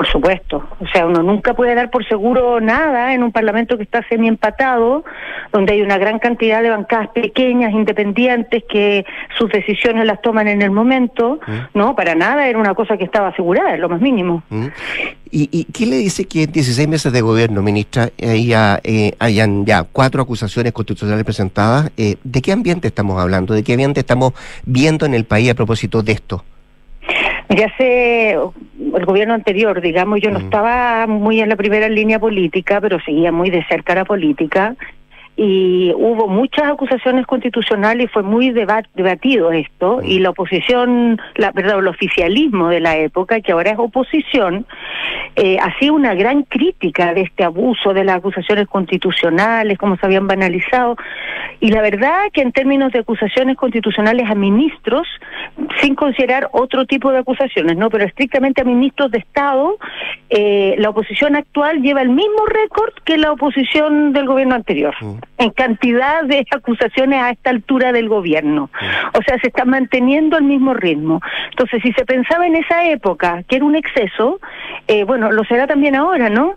[0.00, 0.66] Por supuesto.
[0.80, 4.28] O sea, uno nunca puede dar por seguro nada en un parlamento que está semi
[4.28, 5.04] empatado,
[5.52, 9.04] donde hay una gran cantidad de bancadas pequeñas, independientes, que
[9.36, 11.38] sus decisiones las toman en el momento.
[11.74, 14.42] No, para nada era una cosa que estaba asegurada, es lo más mínimo.
[14.48, 14.68] ¿Mm?
[15.30, 19.66] ¿Y, y qué le dice que en 16 meses de gobierno, ministra, haya, eh, hayan
[19.66, 21.92] ya cuatro acusaciones constitucionales presentadas?
[21.98, 23.52] Eh, ¿De qué ambiente estamos hablando?
[23.52, 24.32] ¿De qué ambiente estamos
[24.64, 26.42] viendo en el país a propósito de esto?
[27.48, 32.80] Ya sé, el gobierno anterior, digamos, yo no estaba muy en la primera línea política,
[32.80, 34.76] pero seguía muy de cerca la política.
[35.42, 40.00] Y hubo muchas acusaciones constitucionales y fue muy deba- debatido esto.
[40.04, 44.66] Y la oposición, la, perdón, el oficialismo de la época, que ahora es oposición,
[45.36, 50.26] eh, hacía una gran crítica de este abuso de las acusaciones constitucionales, cómo se habían
[50.26, 50.96] banalizado.
[51.60, 55.06] Y la verdad que en términos de acusaciones constitucionales a ministros,
[55.80, 59.76] sin considerar otro tipo de acusaciones, no, pero estrictamente a ministros de Estado,
[60.28, 64.94] eh, la oposición actual lleva el mismo récord que la oposición del gobierno anterior,
[65.38, 68.70] en cantidad de acusaciones a esta altura del gobierno.
[69.18, 71.20] O sea, se está manteniendo el mismo ritmo.
[71.50, 74.38] Entonces, si se pensaba en esa época que era un exceso,
[74.86, 76.56] eh, bueno, lo será también ahora, ¿no?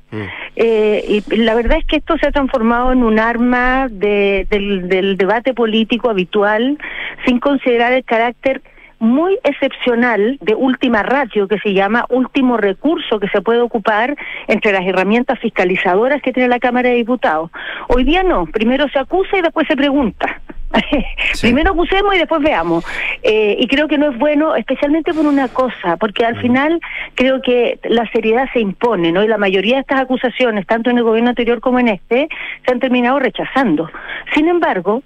[0.55, 4.89] Eh, y la verdad es que esto se ha transformado en un arma de- del,
[4.89, 6.77] del debate político habitual,
[7.25, 8.61] sin considerar el carácter
[9.03, 14.15] muy excepcional de última ratio, que se llama último recurso que se puede ocupar
[14.47, 17.51] entre las herramientas fiscalizadoras que tiene la Cámara de Diputados.
[17.89, 20.41] Hoy día no, primero se acusa y después se pregunta.
[21.41, 22.85] Primero acusemos y después veamos.
[23.21, 26.79] Eh, y creo que no es bueno, especialmente por una cosa, porque al final
[27.13, 29.23] creo que la seriedad se impone, ¿no?
[29.23, 32.27] Y la mayoría de estas acusaciones, tanto en el gobierno anterior como en este,
[32.65, 33.89] se han terminado rechazando.
[34.33, 35.03] Sin embargo,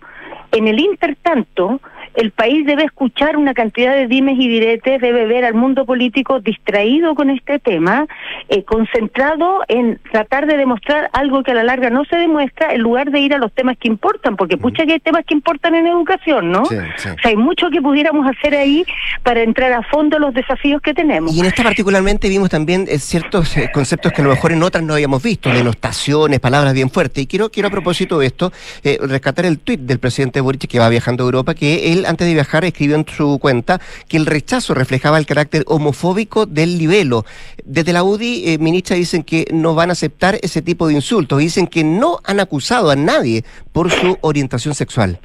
[0.51, 1.81] en el intertanto,
[2.17, 6.39] el país debe escuchar una cantidad de dimes y diretes, debe ver al mundo político
[6.39, 8.07] distraído con este tema,
[8.49, 12.81] eh, concentrado en tratar de demostrar algo que a la larga no se demuestra, en
[12.81, 15.75] lugar de ir a los temas que importan, porque pucha que hay temas que importan
[15.75, 16.65] en educación, ¿no?
[16.65, 17.09] Sí, sí.
[17.09, 18.83] O sea, hay mucho que pudiéramos hacer ahí
[19.21, 21.35] para entrar a fondo los desafíos que tenemos.
[21.35, 24.63] Y en esta particularmente vimos también eh, ciertos eh, conceptos que a lo mejor en
[24.63, 27.23] otras no habíamos visto, denostaciones, palabras bien fuertes.
[27.23, 28.51] Y quiero, quiero a propósito de esto,
[28.83, 32.27] eh, rescatar el tuit del presidente Boric que va viajando a Europa, que él antes
[32.27, 37.25] de viajar escribió en su cuenta que el rechazo reflejaba el carácter homofóbico del libelo.
[37.65, 41.39] Desde la UDI, eh, ministra, dicen que no van a aceptar ese tipo de insultos.
[41.39, 45.19] Dicen que no han acusado a nadie por su orientación sexual.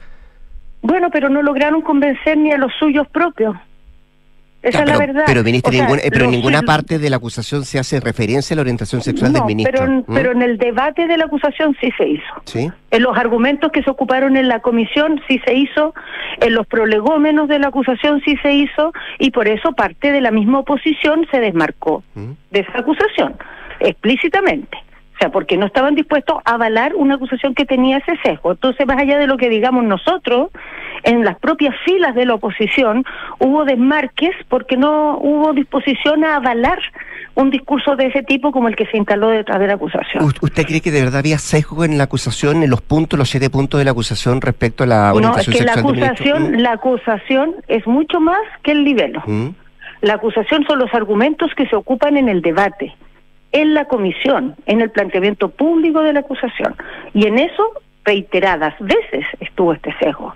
[0.83, 3.57] Bueno, pero no lograron convencer ni a los suyos propios.
[4.63, 5.23] Esa es la pero, verdad.
[5.27, 8.57] pero, O sea, eh, pero en ninguna parte de la acusación se hace referencia a
[8.57, 9.73] la orientación sexual del ministro.
[9.81, 10.15] Pero, en- ¿Mm?
[10.15, 12.33] pero en el debate de la acusación sí se hizo.
[12.45, 12.71] ¿Sí?
[12.93, 15.95] En los argumentos que se ocuparon en la comisión sí se hizo,
[16.41, 20.31] en los prolegómenos de la acusación sí se hizo, y por eso parte de la
[20.31, 23.35] misma oposición se desmarcó de esa acusación,
[23.81, 24.79] explícitamente.
[25.23, 28.51] O sea, porque no estaban dispuestos a avalar una acusación que tenía ese sesgo.
[28.51, 30.51] Entonces, más allá de lo que digamos nosotros,
[31.05, 33.05] en las propias filas de la oposición
[33.39, 36.81] hubo desmarques porque no hubo disposición a avalar
[37.37, 40.25] un discurso de ese tipo como el que se instaló detrás de la acusación.
[40.25, 43.31] ¿U- ¿Usted cree que de verdad había sesgo en la acusación, en los puntos, los
[43.31, 46.63] siete puntos de la acusación respecto a la No, es orientación que la del acusación,
[46.65, 49.23] la acusación es mucho más que el libelo.
[49.25, 49.51] ¿Mm?
[50.01, 52.93] La acusación son los argumentos que se ocupan en el debate,
[53.53, 56.75] en la comisión, en el planteamiento público de la acusación.
[57.15, 57.65] Y en eso,
[58.05, 60.35] reiteradas veces, estuvo este sesgo.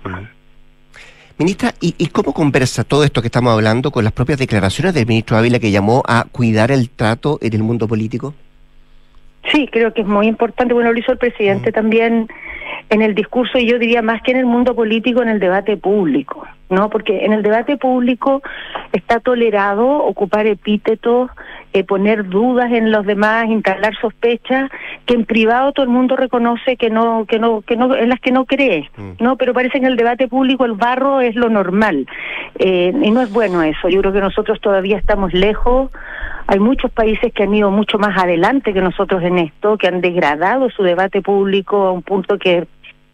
[1.37, 5.05] Ministra, ¿y, y cómo conversa todo esto que estamos hablando con las propias declaraciones del
[5.05, 8.33] ministro Ávila que llamó a cuidar el trato en el mundo político?
[9.51, 10.73] Sí, creo que es muy importante.
[10.73, 12.27] Bueno, lo hizo el presidente también
[12.89, 15.77] en el discurso, y yo diría más que en el mundo político, en el debate
[15.77, 16.89] público, ¿no?
[16.89, 18.41] Porque en el debate público
[18.93, 21.29] está tolerado ocupar epítetos,
[21.73, 24.69] eh, poner dudas en los demás, instalar sospechas
[25.05, 28.19] que en privado todo el mundo reconoce que no, que no, que no, en las
[28.19, 29.37] que no cree, ¿no?
[29.37, 32.07] Pero parece que en el debate público el barro es lo normal
[32.59, 33.89] eh, y no es bueno eso.
[33.89, 35.91] Yo creo que nosotros todavía estamos lejos.
[36.47, 40.01] Hay muchos países que han ido mucho más adelante que nosotros en esto, que han
[40.01, 42.67] degradado su debate público a un punto que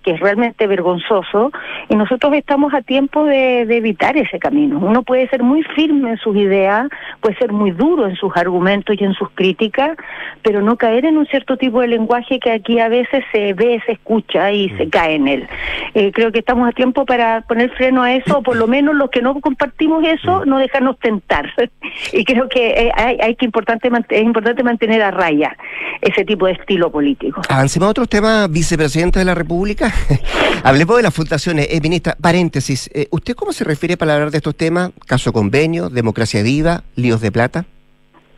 [0.03, 1.51] que es realmente vergonzoso,
[1.89, 4.79] y nosotros estamos a tiempo de, de evitar ese camino.
[4.79, 6.87] Uno puede ser muy firme en sus ideas,
[7.21, 9.97] puede ser muy duro en sus argumentos y en sus críticas,
[10.41, 13.81] pero no caer en un cierto tipo de lenguaje que aquí a veces se ve,
[13.85, 15.47] se escucha y se cae en él.
[15.93, 18.95] Eh, creo que estamos a tiempo para poner freno a eso, o por lo menos
[18.95, 21.51] los que no compartimos eso, no dejarnos tentar.
[22.13, 25.55] y creo que eh, hay, hay que importante es importante mantener a raya
[26.01, 27.41] ese tipo de estilo político.
[27.49, 29.92] Avancemos a otros temas, vicepresidente de la República.
[30.63, 31.67] Hablemos de las fundaciones.
[31.71, 34.91] Eh, ministra, paréntesis, eh, ¿usted cómo se refiere para hablar de estos temas?
[35.05, 37.65] Caso convenio, democracia viva, líos de plata.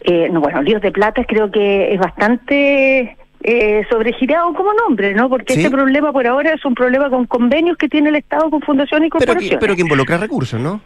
[0.08, 5.30] Eh, no, bueno, Líos de Plata creo que es bastante eh, sobregirado como nombre, ¿no?
[5.30, 5.60] Porque Sí.
[5.62, 9.08] este problema por ahora es un problema con convenios que tiene el Estado con fundaciones
[9.08, 9.60] y Pero que, corporaciones.
[9.60, 10.80] pero que involucra recursos, ¿no?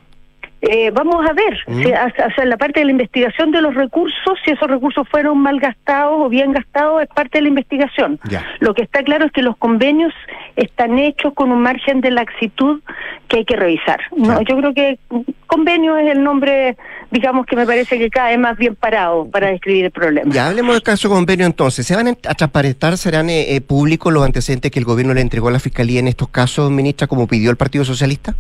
[0.62, 1.84] Eh, vamos a ver, Mm.
[1.84, 5.60] si, hacia, la parte de la investigación de los recursos, si esos recursos fueron mal
[5.60, 8.20] gastados o bien gastados, es parte de la investigación.
[8.30, 8.46] Ya.
[8.60, 10.14] Lo que está claro es que los convenios
[10.56, 12.82] están hechos con un margen de laxitud
[13.28, 14.00] que hay que revisar.
[14.16, 15.00] No, yo creo que
[15.48, 16.78] convenio es el nombre,
[17.12, 20.32] digamos, que me parece que cae más bien parado para describir el problema.
[20.34, 21.86] Ya hablemos del caso convenio entonces.
[21.86, 25.22] ¿Se van a a transparentar, serán eh, eh, públicos los antecedentes que el gobierno le
[25.22, 28.36] entregó a la Fiscalía en estos casos, ministra, como pidió el Partido Socialista?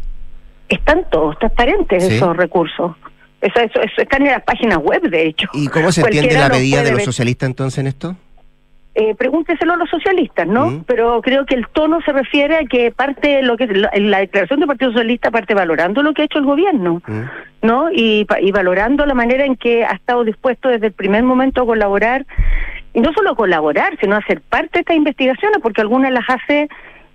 [0.69, 2.15] Están todos transparentes Sí.
[2.15, 2.95] esos recursos.
[3.41, 5.47] Eso, eso, eso están en las páginas web, de hecho.
[5.53, 8.15] ¿Y cómo se entiende Cualquiera la medida de los socialistas entonces en esto?
[8.95, 10.65] Eh, pregúnteselo a los socialistas, ¿no?
[10.71, 10.83] Mm.
[10.85, 14.19] Pero creo que el tono se refiere a que parte de lo que la, la
[14.19, 17.21] declaración del Partido Socialista parte valorando lo que ha hecho el gobierno, Mm.
[17.61, 17.89] ¿no?
[17.91, 21.65] Y, y valorando la manera en que ha estado dispuesto desde el primer momento a
[21.65, 22.25] colaborar
[22.93, 26.67] y no solo colaborar, sino a ser parte de estas investigaciones, porque algunas las hace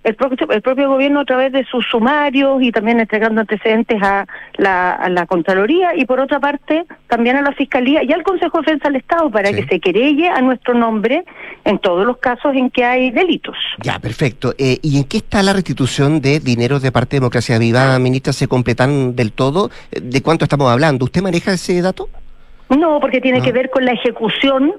[0.05, 4.25] el propio, el propio gobierno a través de sus sumarios y también entregando antecedentes a
[4.57, 8.59] la, a la Contraloría y por otra parte también a la Fiscalía y al Consejo
[8.59, 9.55] de Defensa del Estado para Sí.
[9.55, 11.25] que se querelle a nuestro nombre
[11.65, 13.55] en todos los casos en que hay delitos.
[13.81, 14.53] Ya, perfecto.
[14.57, 18.31] Eh, ¿Y en qué está la restitución de dineros de parte de Democracia Viva, ministra?
[18.33, 19.69] ¿Se completan del todo?
[19.91, 21.05] Eh, ¿De cuánto estamos hablando?
[21.05, 22.07] ¿Usted maneja ese dato?
[22.69, 23.41] No, porque tiene Ah.
[23.43, 24.73] que ver con la ejecución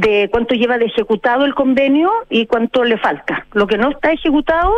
[0.00, 3.46] de cuánto lleva de ejecutado el convenio y cuánto le falta.
[3.54, 4.72] Lo que no está ejecutado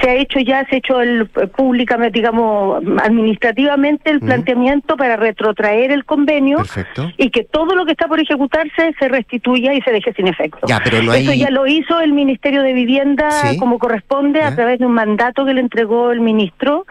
[0.00, 5.16] se ha hecho ya, se ha hecho el, eh, públicamente, digamos, administrativamente el planteamiento para
[5.16, 7.10] retrotraer el convenio Perfecto.
[7.16, 10.66] y que todo lo que está por ejecutarse se restituya y se deje sin efecto.
[10.66, 13.56] Ya, pero no Eso ya lo hizo el Ministerio de Vivienda Sí.
[13.58, 14.48] como corresponde Ya.
[14.48, 16.84] a través de un mandato que le entregó el ministro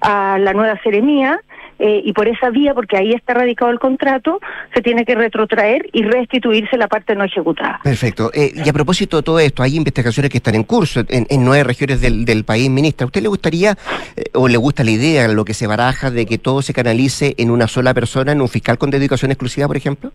[0.00, 1.40] a la nueva Seremía.
[1.78, 4.40] Eh, y por esa vía, porque ahí está radicado el contrato,
[4.74, 7.80] se tiene que retrotraer y restituirse la parte no ejecutada.
[7.82, 8.30] Perfecto.
[8.34, 11.44] Eh, y a propósito de todo esto, hay investigaciones que están en curso en, en
[11.44, 13.04] nueve regiones del, del país, ministra.
[13.04, 13.76] ¿A usted le gustaría
[14.16, 17.34] eh, o le gusta la idea, lo que se baraja, de que todo se canalice
[17.38, 20.12] en una sola persona, en un fiscal con dedicación exclusiva, por ejemplo?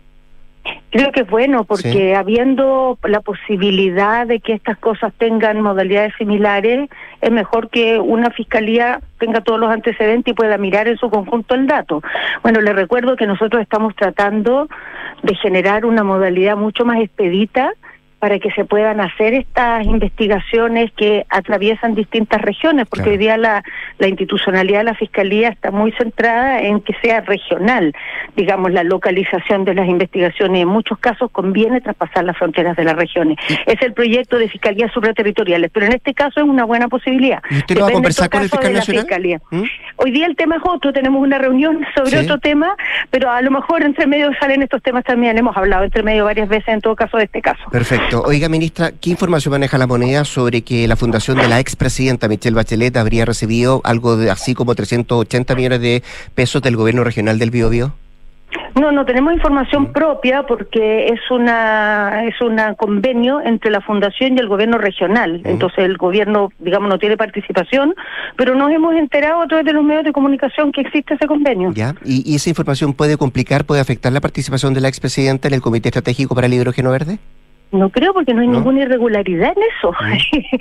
[0.92, 2.12] Creo que es bueno porque Sí.
[2.12, 6.90] habiendo la posibilidad de que estas cosas tengan modalidades similares,
[7.22, 11.54] es mejor que una fiscalía tenga todos los antecedentes y pueda mirar en su conjunto
[11.54, 12.02] el dato.
[12.42, 14.68] Bueno, le recuerdo que nosotros estamos tratando
[15.22, 17.72] de generar una modalidad mucho más expedita
[18.22, 23.10] para que se puedan hacer estas investigaciones que atraviesan distintas regiones, porque Claro.
[23.10, 23.64] hoy día la,
[23.98, 27.92] la institucionalidad de la Fiscalía está muy centrada en que sea regional,
[28.36, 30.62] digamos, la localización de las investigaciones.
[30.62, 33.38] En muchos casos conviene traspasar las fronteras de las regiones.
[33.66, 37.42] Es el proyecto de Fiscalías supraterritoriales, pero en este caso es una buena posibilidad.
[37.50, 39.02] ¿Y usted lo va a conversar con el fiscal nacional?
[39.02, 39.40] Fiscalía.
[39.50, 39.62] ¿Mm?
[39.96, 42.16] Hoy día el tema es otro, tenemos una reunión sobre Sí.
[42.18, 42.76] otro tema,
[43.10, 45.36] pero a lo mejor entre medio salen estos temas también.
[45.38, 47.68] Hemos hablado entre medio varias veces en todo caso de este caso.
[47.72, 48.11] Perfecto.
[48.20, 52.54] Oiga, ministra, ¿qué información maneja la moneda sobre que la fundación de la expresidenta Michelle
[52.54, 56.02] Bachelet habría recibido algo de así como 380 millones de
[56.34, 57.92] pesos del gobierno regional del Biobío?
[58.78, 59.36] No, no tenemos Mm.
[59.36, 65.40] información propia porque es una es un convenio entre la fundación y el gobierno regional.
[65.44, 65.48] Mm.
[65.48, 67.94] Entonces el gobierno, digamos, no tiene participación,
[68.36, 71.72] pero nos hemos enterado a través de los medios de comunicación que existe ese convenio.
[71.74, 71.94] ¿Ya?
[72.04, 75.62] ¿Y, y esa información puede complicar, puede afectar la participación de la expresidenta en el
[75.62, 77.18] Comité Estratégico para el Hidrógeno Verde?
[77.72, 78.54] No creo porque no hay ¿No?
[78.54, 79.94] ninguna irregularidad en eso.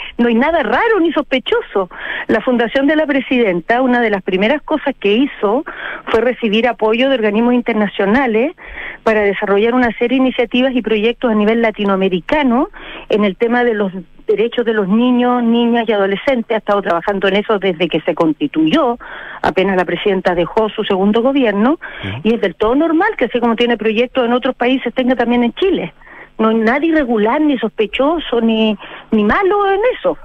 [0.17, 1.89] no hay nada raro ni sospechoso.
[2.27, 5.65] La fundación de la presidenta, una de las primeras cosas que hizo
[6.05, 8.55] fue recibir apoyo de organismos internacionales
[9.03, 12.69] para desarrollar una serie de iniciativas y proyectos a nivel latinoamericano
[13.09, 13.91] en el tema de los
[14.25, 16.55] derechos de los niños, niñas y adolescentes.
[16.55, 18.97] Ha estado trabajando en eso desde que se constituyó,
[19.41, 21.77] apenas la presidenta dejó su segundo gobierno,
[22.23, 25.43] y es del todo normal que así como tiene proyectos en otros países, tenga también
[25.43, 25.93] en Chile
[26.41, 28.75] no hay nadie irregular, ni sospechoso, ni,
[29.11, 30.17] ni malo en eso.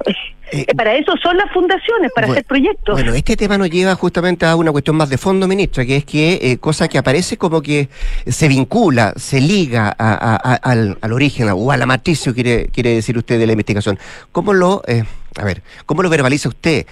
[0.53, 2.95] Eh, para eso son las fundaciones, para bueno, hacer proyectos.
[2.95, 6.05] Bueno, este tema nos lleva justamente a una cuestión más de fondo, ministra, que es
[6.05, 7.89] que eh, cosa que aparece como que
[8.27, 12.33] se vincula, se liga a- a- a- al, al origen o a la matriz, si
[12.33, 13.99] quiere, quiere decir usted, de la investigación.
[14.33, 15.05] ¿Cómo lo, eh,
[15.37, 16.87] a ver, cómo lo verbaliza usted?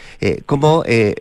[0.47, 1.15] ¿Cómo eh,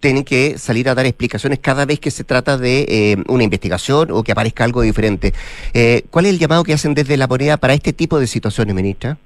[0.00, 4.10] tienen que salir a dar explicaciones cada vez que se trata de eh, una investigación
[4.10, 5.32] o que aparezca algo diferente?
[5.74, 8.74] Eh, ¿Cuál es el llamado que hacen desde la moneda para este tipo de situaciones,
[8.74, 9.16] ministra?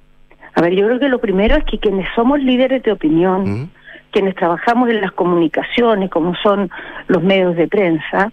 [0.55, 3.71] A ver, yo creo que lo primero es que quienes somos líderes de opinión,
[4.11, 6.69] quienes trabajamos en las comunicaciones, como son
[7.07, 8.31] los medios de prensa,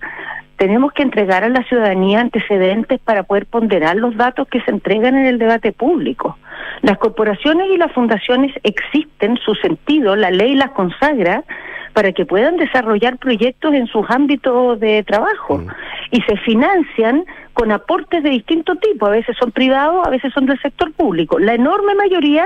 [0.60, 5.16] tenemos que entregar a la ciudadanía antecedentes para poder ponderar los datos que se entregan
[5.16, 6.36] en el debate público.
[6.82, 11.44] Las corporaciones y las fundaciones existen, su sentido, la ley las consagra
[11.92, 15.62] para que puedan desarrollar proyectos en sus ámbitos de trabajo
[16.10, 20.46] y se financian con aportes de distinto tipo, a veces son privados, a veces son
[20.46, 21.38] del sector público.
[21.38, 22.44] La enorme mayoría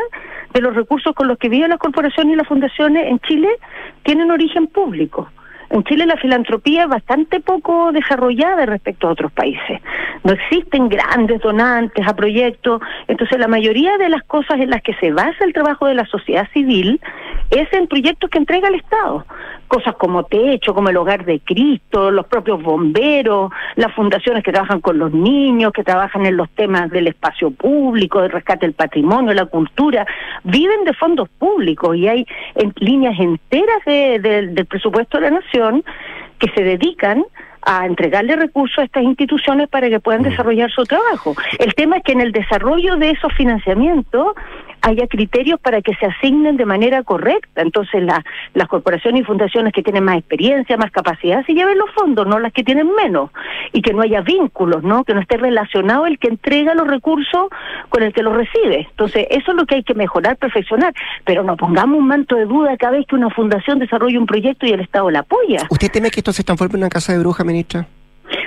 [0.53, 3.49] de los recursos con los que viven las corporaciones y las fundaciones en Chile
[4.03, 5.29] tienen origen público.
[5.71, 9.81] En Chile la filantropía es bastante poco desarrollada respecto a otros países.
[10.23, 14.95] No existen grandes donantes a proyectos, entonces la mayoría de las cosas en las que
[14.95, 17.01] se basa el trabajo de la sociedad civil
[17.51, 19.25] es en proyectos que entrega el Estado.
[19.69, 24.81] Cosas como Techo, como el Hogar de Cristo, los propios bomberos, las fundaciones que trabajan
[24.81, 29.33] con los niños, que trabajan en los temas del espacio público, del rescate del patrimonio,
[29.35, 30.07] la cultura,
[30.45, 35.31] viven de fondos públicos y hay en- líneas enteras de- de- del presupuesto de la
[35.31, 35.54] nación
[36.39, 37.25] que se dedican
[37.67, 41.35] a entregarle recursos a estas instituciones para que puedan desarrollar su trabajo.
[41.59, 44.35] El tema es que en el desarrollo de esos financiamientos
[44.83, 47.63] haya criterios para que se asignen de manera correcta.
[47.63, 51.91] Entonces la- las corporaciones y fundaciones que tienen más experiencia, más capacidad, se lleven los
[51.95, 53.31] fondos, no las que tienen menos.
[53.73, 55.05] Y que no haya vínculos, ¿no?
[55.05, 57.47] Que no esté relacionado el que entrega los recursos
[57.89, 58.87] con el que los recibe.
[58.91, 60.93] Entonces eso es lo que hay que mejorar, perfeccionar.
[61.25, 64.67] Pero no pongamos un manto de duda cada vez que una fundación desarrolla un proyecto
[64.67, 65.67] y el Estado la apoya.
[65.71, 67.87] ¿Usted teme que esto se transforme en una casa de bruja, ministra?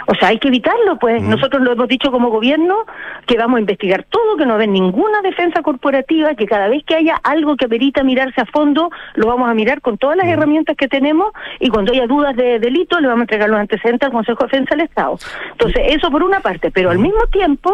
[0.08, 1.22] O sea, hay que evitarlo, pues.
[1.22, 2.86] Nosotros lo hemos dicho como gobierno,
[3.26, 6.96] que vamos a investigar todo, que no haber ninguna defensa corporativa, que cada vez que
[6.96, 10.76] haya algo que perita mirarse a fondo, lo vamos a mirar con todas las herramientas
[10.78, 14.14] que tenemos y cuando haya dudas de delito, le vamos a entregar los antecedentes al
[14.14, 15.18] Consejo de Defensa del Estado.
[15.52, 17.74] Entonces, eso por una parte, pero al mismo tiempo,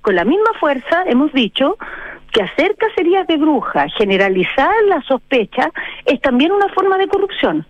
[0.00, 1.76] con la misma fuerza, hemos dicho
[2.32, 5.70] que hacer cacerías de brujas, generalizar la sospecha,
[6.06, 7.66] es también una forma de corrupción.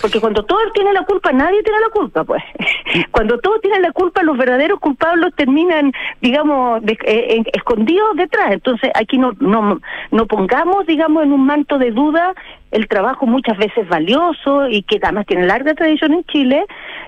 [0.00, 2.42] Porque cuando todos tienen la culpa, nadie tiene la culpa, pues.
[3.10, 8.52] Cuando todos tienen la culpa, los verdaderos culpables terminan, digamos, de- eh, escondidos detrás.
[8.52, 9.80] Entonces, aquí no, no,
[10.10, 12.34] no pongamos, digamos, en un manto de duda
[12.70, 16.64] el trabajo muchas veces valioso y que además tiene larga tradición en Chile,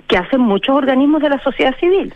[0.07, 2.14] que hacen muchos organismos de la sociedad civil.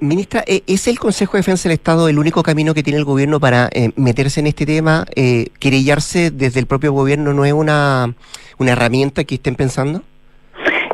[0.00, 3.04] Ministra, eh, ¿es el Consejo de Defensa del Estado el único camino que tiene el
[3.04, 5.04] gobierno para eh, meterse en este tema?
[5.16, 8.14] Eh, ¿Querellarse desde el propio gobierno no es una,
[8.58, 10.02] una herramienta que estén pensando?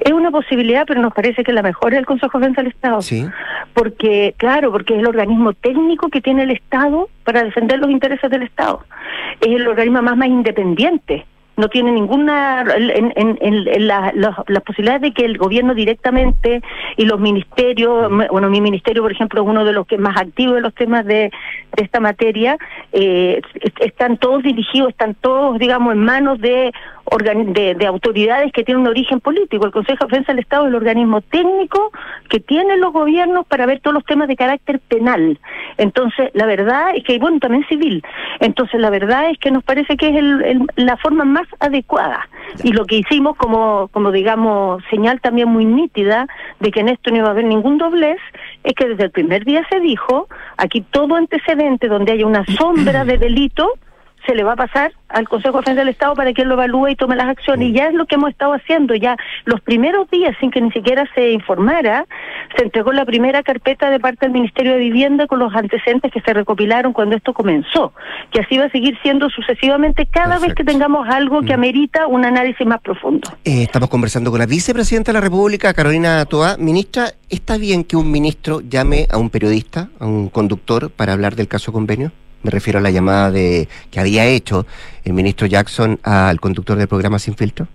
[0.00, 2.72] Es una posibilidad, pero nos parece que la mejor es el Consejo de Defensa del
[2.72, 3.02] Estado.
[3.02, 3.26] Sí.
[3.74, 8.30] Porque, claro, porque es el organismo técnico que tiene el Estado para defender los intereses
[8.30, 8.84] del Estado.
[9.40, 11.26] Es el organismo más, más independiente.
[11.57, 12.62] No tiene ninguna.
[12.76, 16.62] En, en- en- en la- las posibilidades de que el gobierno directamente
[16.96, 18.11] y los ministerios.
[18.11, 20.74] me- Bueno, mi ministerio, por ejemplo, es uno de los que más activos de los
[20.74, 21.30] temas de,
[21.76, 22.57] de esta materia.
[22.92, 26.72] eh, est- están todos dirigidos, están todos, digamos, en manos de,
[27.52, 29.66] de, de autoridades que tienen un origen político.
[29.66, 31.92] El Consejo de Defensa del Estado es el organismo técnico
[32.28, 35.38] que tienen los gobiernos para ver todos los temas de carácter penal.
[35.78, 38.02] Entonces, la verdad es que, bueno, también civil.
[38.40, 42.28] Entonces, la verdad es que nos parece que es el- el- la forma más adecuada.
[42.62, 46.26] Y lo que hicimos como, como, digamos, señal también muy nítida
[46.61, 48.18] de que en esto no iba a haber ningún doblez,
[48.64, 53.05] es que desde el primer día se dijo, aquí todo antecedente donde haya una sombra
[53.05, 53.70] de delito,
[54.27, 56.55] se le va a pasar al Consejo de Defensa del Estado para que él lo
[56.55, 57.68] evalúe y tome las acciones.
[57.68, 58.95] Y ya es lo que hemos estado haciendo.
[58.95, 62.07] Ya los primeros días, sin que ni siquiera se informara,
[62.57, 66.20] se entregó la primera carpeta de parte del Ministerio de Vivienda con los antecedentes que
[66.20, 67.93] se recopilaron cuando esto comenzó.
[68.31, 72.25] Que así va a seguir siendo sucesivamente cada vez que tengamos algo que amerita un
[72.25, 73.31] análisis más profundo.
[73.45, 76.57] Eh, estamos conversando con la vicepresidenta de la República, Carolina Toá.
[76.59, 81.37] Ministra, ¿está bien que un ministro llame a un periodista, a un conductor, para hablar
[81.37, 82.12] del caso convenio?
[82.45, 84.66] Me refiero a la llamada de que había hecho
[85.05, 87.66] el ministro Jackson al conductor del programa Sin Filtro.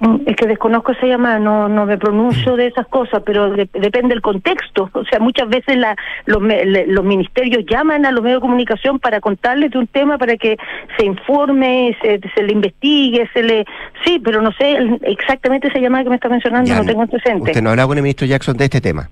[0.00, 3.68] Mm, Es que desconozco esa llamada, no, no me pronuncio de esas cosas, pero de-
[3.72, 4.90] depende del contexto.
[4.94, 5.96] O sea, muchas veces la,
[6.26, 9.86] los, me- le- los ministerios llaman a los medios de comunicación para contarles de un
[9.88, 10.56] tema, para que
[10.96, 13.64] se informe, se, se le investigue, se le...
[14.04, 17.48] Sí, pero no sé exactamente esa llamada que me está mencionando, Ya, no tengo antecedentes.
[17.48, 19.08] Usted no hablaba con el ministro Jackson de este tema.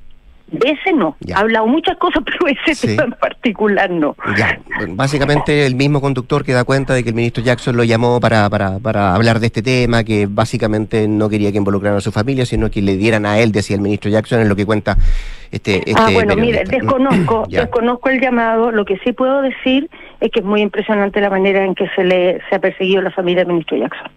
[0.48, 1.16] De ese no.
[1.20, 1.36] Ya.
[1.36, 2.86] Ha hablado muchas cosas, pero ese Sí.
[2.88, 4.14] tema en particular no.
[4.36, 8.20] Ya, básicamente el mismo conductor que da cuenta de que el ministro Jackson lo llamó
[8.20, 12.12] para, para, para hablar de este tema, que básicamente no quería que involucraran a su
[12.12, 14.96] familia, sino que le dieran a él, decía el ministro Jackson, en lo que cuenta
[15.50, 15.78] este...
[15.78, 18.70] este ah, bueno, mire, desconozco, desconozco el llamado.
[18.70, 19.90] Lo que sí puedo decir
[20.20, 23.10] es que es muy impresionante la manera en que se le se ha perseguido la
[23.10, 24.10] familia del ministro Jackson.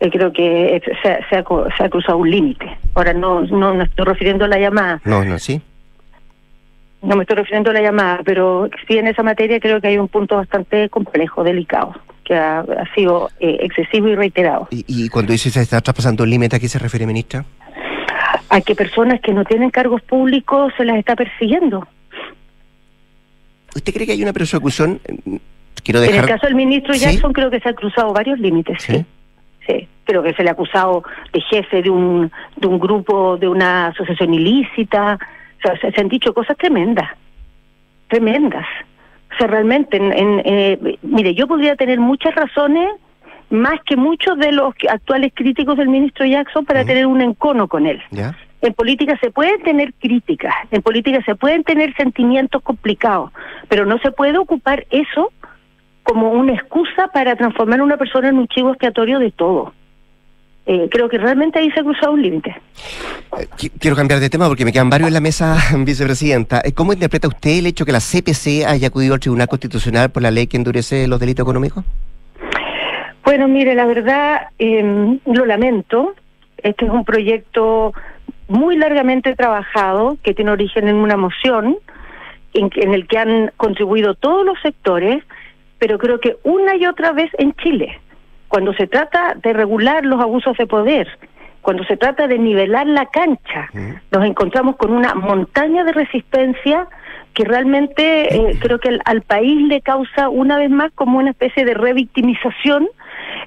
[0.00, 2.66] Eh, creo que eh, se, ha- se ha, co- se ha cruzado un límite.
[2.94, 5.60] Ahora no, no, no estoy refiriendo a la llamada, No, no, sí.
[7.02, 9.98] no me estoy refiriendo a la llamada, pero sí en esa materia creo que hay
[9.98, 11.94] un punto bastante complejo, delicado,
[12.24, 14.68] que ha, ha sido eh, excesivo y reiterado.
[14.70, 17.44] Y, y cuando dice se está traspasando el límite, ¿a qué se refiere, ministra?
[18.48, 21.86] A que personas que no tienen cargos públicos se las está persiguiendo.
[23.76, 24.98] ¿Usted cree que hay una persecución?
[25.84, 26.28] Quiero En el dejar...
[26.30, 27.00] caso del ministro ¿Sí?
[27.00, 28.92] Jackson creo que se ha cruzado varios límites, sí.
[28.94, 29.04] Sí,
[30.04, 33.88] creo que se le ha acusado de jefe de un, de un grupo, de una
[33.88, 35.18] asociación ilícita.
[35.58, 37.08] O sea, se, se han dicho cosas tremendas,
[38.08, 38.66] tremendas.
[39.32, 42.88] O sea, realmente, en, en, eh, mire, yo podría tener muchas razones,
[43.50, 47.86] más que muchos de los actuales críticos del ministro Jackson, para tener un encono con
[47.86, 48.02] él.
[48.10, 48.36] ¿Ya?
[48.62, 53.32] En política se pueden tener críticas, en política se pueden tener sentimientos complicados,
[53.68, 55.32] pero no se puede ocupar eso
[56.02, 59.72] como una excusa para transformar a una persona en un chivo expiatorio de todo.
[60.66, 62.54] Eh, creo que realmente ahí se ha cruzado un límite.
[63.56, 66.60] Qui- Quiero cambiar de tema porque me quedan varios en la mesa, vicepresidenta.
[66.64, 70.22] Eh, ¿Cómo interpreta usted el hecho que la CPC haya acudido al Tribunal Constitucional por
[70.22, 71.84] la ley que endurece los delitos económicos?
[73.24, 76.14] Bueno, mire, la verdad, eh, lo lamento.
[76.58, 77.92] Este es un proyecto
[78.48, 81.76] muy largamente trabajado que tiene origen en una moción
[82.52, 85.22] en, en el que han contribuido todos los sectores,
[85.80, 87.98] pero creo que una y otra vez en Chile,
[88.46, 91.08] cuando se trata de regular los abusos de poder,
[91.62, 93.68] cuando se trata de nivelar la cancha,
[94.10, 96.86] nos encontramos con una montaña de resistencia
[97.34, 101.30] que realmente eh, creo que al, al país le causa una vez más como una
[101.30, 102.88] especie de revictimización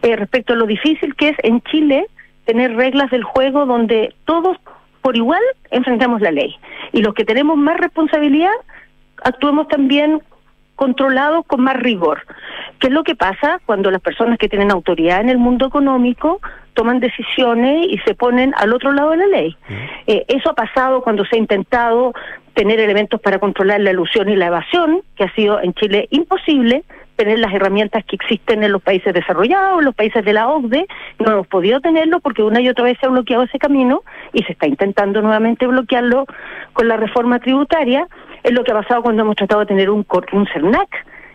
[0.01, 2.07] eh, respecto a lo difícil que es en Chile
[2.45, 4.57] tener reglas del juego donde todos
[5.01, 6.55] por igual enfrentamos la ley.
[6.93, 8.53] Y los que tenemos más responsabilidad
[9.23, 10.21] actuemos también
[10.75, 12.21] controlados con más rigor.
[12.79, 16.41] ¿Qué es lo que pasa cuando las personas que tienen autoridad en el mundo económico
[16.73, 19.57] toman decisiones y se ponen al otro lado de la ley?
[20.07, 22.13] Eh, eso ha pasado cuando se ha intentado
[22.53, 26.83] tener elementos para controlar la ilusión y la evasión, que ha sido en Chile imposible
[27.15, 30.87] tener las herramientas que existen en los países desarrollados, en los países de la OCDE,
[31.19, 34.01] no hemos podido tenerlo porque una y otra vez se ha bloqueado ese camino
[34.33, 36.25] y se está intentando nuevamente bloquearlo
[36.73, 38.07] con la reforma tributaria,
[38.43, 40.89] es lo que ha pasado cuando hemos tratado de tener un, un CERNAC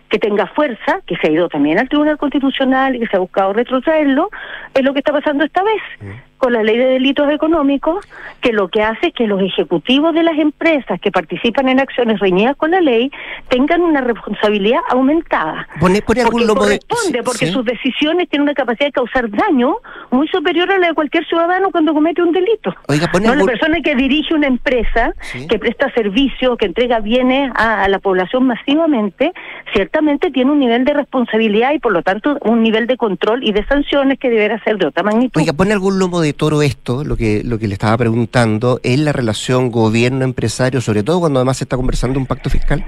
[0.09, 3.19] que tenga fuerza, que se ha ido también al Tribunal Constitucional y que se ha
[3.19, 4.29] buscado retrotraerlo,
[4.73, 8.03] es lo que está pasando esta vez con la ley de delitos económicos,
[8.41, 12.19] que lo que hace es que los ejecutivos de las empresas que participan en acciones
[12.19, 13.11] reñidas con la ley
[13.49, 15.67] tengan una responsabilidad aumentada.
[15.79, 16.79] Pone, pone algún Porque lomo de...
[16.79, 17.51] corresponde, porque sí.
[17.51, 19.75] sus decisiones tienen una capacidad de causar daño
[20.09, 22.73] muy superior a la de cualquier ciudadano cuando comete un delito.
[22.87, 25.45] Oiga, pone No, la persona que dirige una empresa, Sí.
[25.47, 29.33] que presta servicio, que entrega bienes a, a la población masivamente,
[29.73, 33.51] ciertamente tiene un nivel de responsabilidad y por lo tanto un nivel de control y
[33.51, 35.39] de sanciones que deberá ser de otra magnitud.
[35.41, 39.05] Oiga, pone algún lomo de toro esto, lo que, lo que le estaba preguntando, en
[39.05, 42.83] la relación gobierno-empresario, sobre todo cuando además se está conversando un pacto fiscal.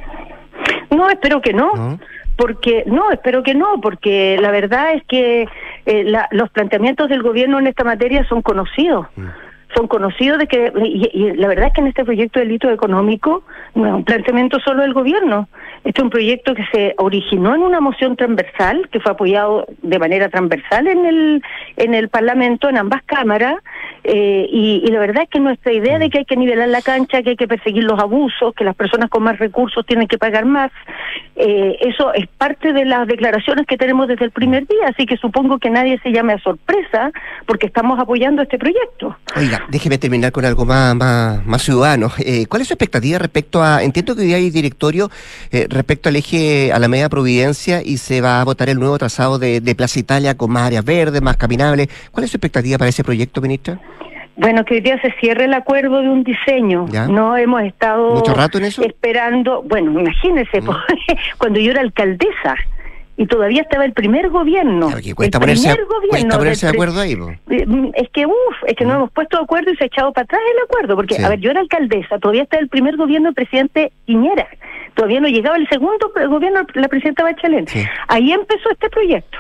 [0.90, 1.74] No, espero que no.
[1.76, 2.00] ¿No?
[2.38, 5.48] Porque no, espero que no, porque la verdad es que
[5.86, 9.08] eh, la- los planteamientos del gobierno en esta materia son conocidos.
[9.76, 12.70] Son conocidos de que, y, y la verdad es que en este proyecto de delito
[12.70, 13.44] económico
[13.76, 15.48] no es un planteamiento solo del gobierno.
[15.84, 19.98] Este es un proyecto que se originó en una moción transversal, que fue apoyado de
[19.98, 21.44] manera transversal en el,
[21.78, 23.56] en el Parlamento, en ambas cámaras,
[24.04, 26.82] eh, y, y la verdad es que nuestra idea de que hay que nivelar la
[26.82, 30.18] cancha, que hay que perseguir los abusos, que las personas con más recursos tienen que
[30.18, 30.72] pagar más,
[31.36, 35.18] eh, eso es parte de las declaraciones que tenemos desde el primer día, así que
[35.18, 37.12] supongo que nadie se llame a sorpresa
[37.46, 39.18] porque estamos apoyando este proyecto.
[39.36, 42.12] Oiga, déjeme terminar con algo más, más, más ciudadano.
[42.20, 45.10] Eh, ¿Cuál es su expectativa respecto a, entiendo que hoy hay directorio
[45.52, 48.98] eh, respecto al eje a la media Providencia y se va a votar el nuevo
[48.98, 51.88] trazado de, de Plaza Italia con más áreas verdes, más caminables.
[52.12, 53.80] ¿Cuál es su expectativa para ese proyecto, ministra?
[54.38, 56.86] Bueno, que hoy día se cierre el acuerdo de un diseño.
[56.90, 57.08] ¿Ya?
[57.08, 58.82] No hemos estado ¿Mucho rato en eso?
[58.82, 58.86] Mm.
[58.86, 59.62] esperando.
[59.64, 60.76] Bueno, imagínese, po,
[61.38, 62.56] cuando yo era alcaldesa
[63.18, 64.88] y todavía estaba el primer gobierno.
[64.88, 67.14] Claro, que cuesta el ponerse, primer gobierno cuesta ponerse de acuerdo ahí.
[67.52, 68.34] Eh, Es que, uff,
[68.66, 70.96] es que no hemos puesto de acuerdo y se ha echado para atrás el acuerdo.
[70.96, 71.24] Porque, Sí.
[71.24, 74.48] a ver, yo era alcaldesa, todavía está el primer gobierno del presidente Piñera.
[74.94, 77.70] Todavía no llegaba el segundo gobierno la presidenta Bachelet.
[77.70, 77.86] Sí.
[78.08, 79.38] Ahí empezó este proyecto.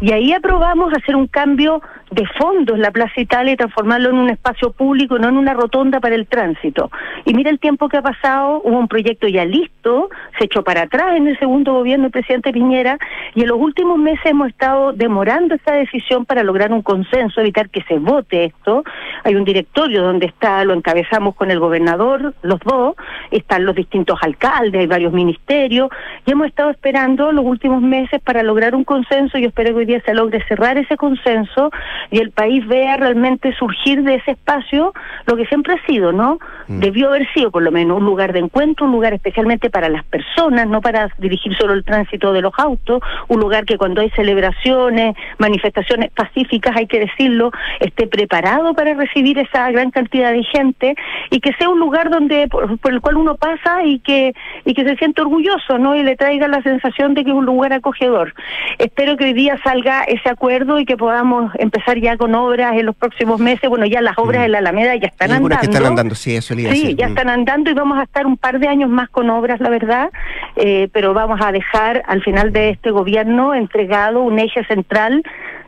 [0.00, 1.80] Y ahí aprobamos hacer un cambio
[2.12, 5.54] de fondo en la Plaza Italia y transformarlo en un espacio público, no en una
[5.54, 6.90] rotonda para el tránsito.
[7.24, 10.82] Y mira el tiempo que ha pasado, hubo un proyecto ya listo, se echó para
[10.82, 12.98] atrás en el segundo gobierno del presidente Piñera
[13.34, 17.70] y en los últimos meses hemos estado demorando esta decisión para lograr un consenso, evitar
[17.70, 18.84] que se vote esto.
[19.24, 22.94] Hay un directorio donde está, lo encabezamos con el gobernador, los dos,
[23.30, 25.88] están los distintos alcaldes, hay varios ministerios
[26.26, 29.86] y hemos estado esperando los últimos meses para lograr un consenso y espero que hoy
[29.86, 31.70] día se logre cerrar ese consenso
[32.10, 34.92] y el país vea realmente surgir de ese espacio
[35.26, 36.38] lo que siempre ha sido, ¿no?
[36.68, 36.80] Mm.
[36.80, 40.04] Debió haber sido por lo menos un lugar de encuentro, un lugar especialmente para las
[40.04, 44.10] personas, no para dirigir solo el tránsito de los autos, un lugar que cuando hay
[44.10, 47.50] celebraciones, manifestaciones pacíficas, hay que decirlo,
[47.80, 50.94] esté preparado para recibir esa gran cantidad de gente
[51.30, 54.32] y que sea un lugar donde por, por el cual uno pasa y que
[54.64, 55.94] y que se siente orgulloso, ¿no?
[55.94, 58.34] Y le traiga la sensación de que es un lugar acogedor.
[58.78, 62.86] Espero que hoy día salga ese acuerdo y que podamos empezar ya con obras en
[62.86, 63.68] los próximos meses.
[63.68, 64.44] Bueno, ya las obras Mm.
[64.44, 65.58] en la Alameda ya están andando.
[65.60, 66.96] que están andando, sí, eso Sí, decir.
[66.96, 67.10] ya Mm.
[67.10, 70.10] están andando y vamos a estar un par de años más con obras, la verdad,
[70.56, 75.22] eh, pero vamos a dejar al final de este gobierno entregado un eje central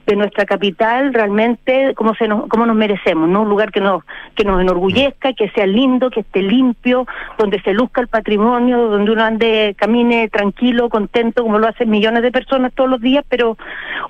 [0.07, 3.43] de nuestra capital realmente como se nos como nos merecemos, ¿no?
[3.43, 4.03] Un lugar que nos
[4.35, 7.07] que nos enorgullezca, que sea lindo, que esté limpio,
[7.39, 12.23] donde se luzca el patrimonio, donde uno ande camine tranquilo, contento como lo hacen millones
[12.23, 13.57] de personas todos los días, pero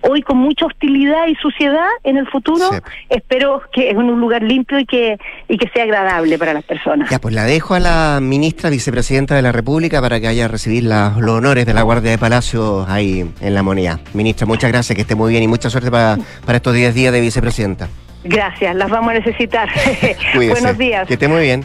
[0.02, 2.78] hoy con mucha hostilidad y suciedad en el futuro, Sí.
[3.10, 5.18] espero que es un lugar limpio y que
[5.48, 7.08] y que sea agradable para las personas.
[7.10, 10.48] Ya, pues la dejo a la ministra vicepresidenta de la República para que vaya a
[10.48, 14.00] recibir la- los honores de la Guardia de Palacio ahí en la moneda.
[14.14, 17.12] Ministra, muchas gracias, que esté muy bien y mucha suerte para, para estos 10 días
[17.12, 17.88] de vicepresidenta.
[18.24, 19.68] Gracias, las vamos a necesitar.
[20.34, 21.06] Buenos días.
[21.06, 21.64] Que esté muy bien.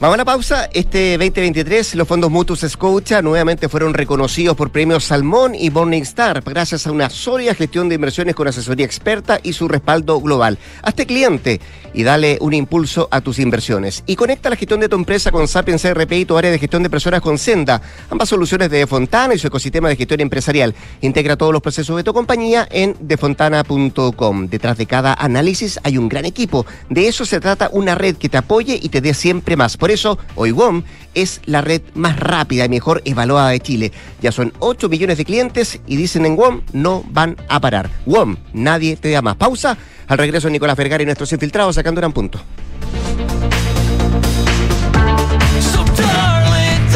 [0.00, 0.70] Vamos a la pausa.
[0.72, 6.86] Este 2023, los fondos mutuos Scotia nuevamente fueron reconocidos por premios Salmón y Morningstar gracias
[6.86, 10.56] a una sólida gestión de inversiones con asesoría experta y su respaldo global.
[10.82, 11.60] Hazte cliente
[11.92, 14.02] y dale un impulso a tus inversiones.
[14.06, 16.82] Y conecta la gestión de tu empresa con Sapiens CRP y tu área de gestión
[16.82, 17.82] de personas con Senda.
[18.08, 20.74] Ambas soluciones de Fontana y su ecosistema de gestión empresarial.
[21.02, 24.46] Integra todos los procesos de tu compañía en defontana.com.
[24.48, 26.64] Detrás de cada análisis hay un gran equipo.
[26.88, 29.76] De eso se trata una red que te apoye y te dé siempre más.
[29.90, 30.82] Eso, hoy WOM
[31.14, 33.92] es la red más rápida y mejor evaluada de Chile.
[34.20, 37.90] Ya son 8 millones de clientes y dicen en WOM no van a parar.
[38.06, 39.36] WOM, nadie te da más.
[39.36, 39.76] Pausa.
[40.06, 42.40] Al regreso Nicolás Vergara y nuestros infiltrados sacando un punto.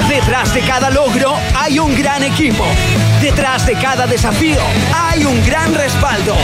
[0.08, 1.34] Detrás de cada logro
[1.64, 2.62] hay un gran equipo.
[3.22, 4.60] Detrás de cada desafío
[4.94, 6.36] hay un gran respaldo.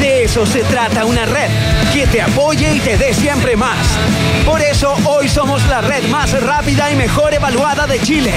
[0.00, 1.50] De eso se trata una red
[1.92, 3.76] que te apoye y te dé siempre más.
[4.46, 8.32] Por eso hoy somos la red más rápida y mejor evaluada de Chile.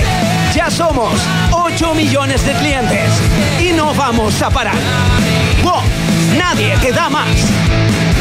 [0.54, 1.14] Ya somos
[1.52, 3.10] 8 millones de clientes
[3.62, 4.76] y no vamos a parar.
[5.64, 5.82] ¡Wow!
[6.38, 8.17] Nadie te da más.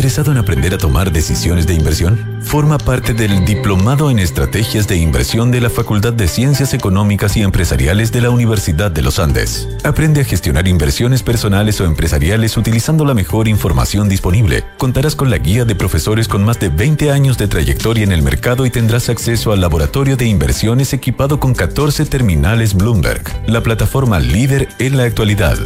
[0.00, 2.38] ¿Interesado en aprender a tomar decisiones de inversión?
[2.40, 7.42] Forma parte del Diplomado en Estrategias de Inversión de la Facultad de Ciencias Económicas y
[7.42, 9.68] Empresariales de la Universidad de los Andes.
[9.84, 14.64] Aprende a gestionar inversiones personales o empresariales utilizando la mejor información disponible.
[14.78, 18.22] Contarás con la guía de profesores con más de 20 años de trayectoria en el
[18.22, 24.18] mercado y tendrás acceso al laboratorio de inversiones equipado con 14 terminales Bloomberg, la plataforma
[24.18, 25.58] líder en la actualidad.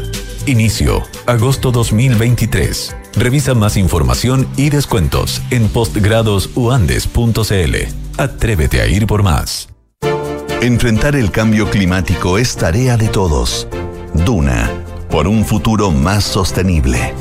[0.47, 2.97] Inicio, agosto 2023.
[3.17, 8.19] Revisa más información y descuentos en postgradosuandes.cl.
[8.19, 9.69] Atrévete a ir por más.
[10.61, 13.69] Enfrentar el cambio climático es tarea de todos.
[14.25, 14.69] Duna,
[15.11, 17.15] por un futuro más sostenible.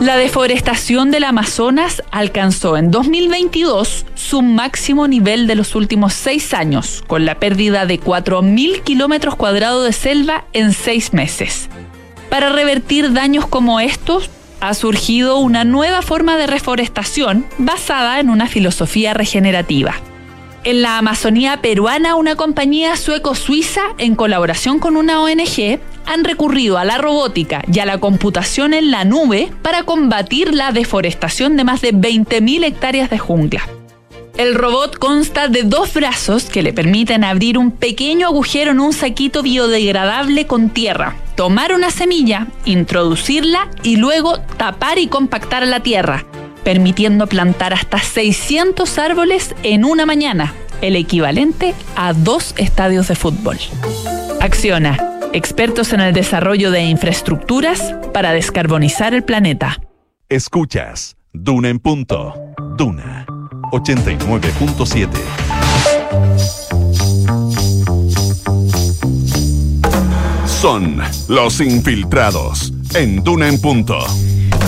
[0.00, 7.04] La deforestación del Amazonas alcanzó en 2022 su máximo nivel de los últimos seis años,
[7.06, 11.68] con la pérdida de 4.000 kilómetros cuadrados de selva en seis meses.
[12.28, 14.30] Para revertir daños como estos,
[14.60, 19.94] ha surgido una nueva forma de reforestación basada en una filosofía regenerativa.
[20.64, 26.84] En la Amazonía peruana, una compañía sueco-suiza, en colaboración con una ONG, han recurrido a
[26.84, 31.82] la robótica y a la computación en la nube para combatir la deforestación de más
[31.82, 33.62] de 20.000 hectáreas de jungla.
[34.36, 38.92] El robot consta de dos brazos que le permiten abrir un pequeño agujero en un
[38.92, 46.24] saquito biodegradable con tierra, tomar una semilla, introducirla y luego tapar y compactar la tierra,
[46.64, 53.58] permitiendo plantar hasta 600 árboles en una mañana, el equivalente a dos estadios de fútbol.
[54.40, 54.98] Acciona,
[55.32, 59.80] expertos en el desarrollo de infraestructuras para descarbonizar el planeta.
[60.28, 62.34] Escuchas Duna en punto.
[62.76, 63.26] Duna
[63.74, 65.08] 89.7.
[70.46, 70.98] Son
[71.28, 73.98] los infiltrados en Duna en punto.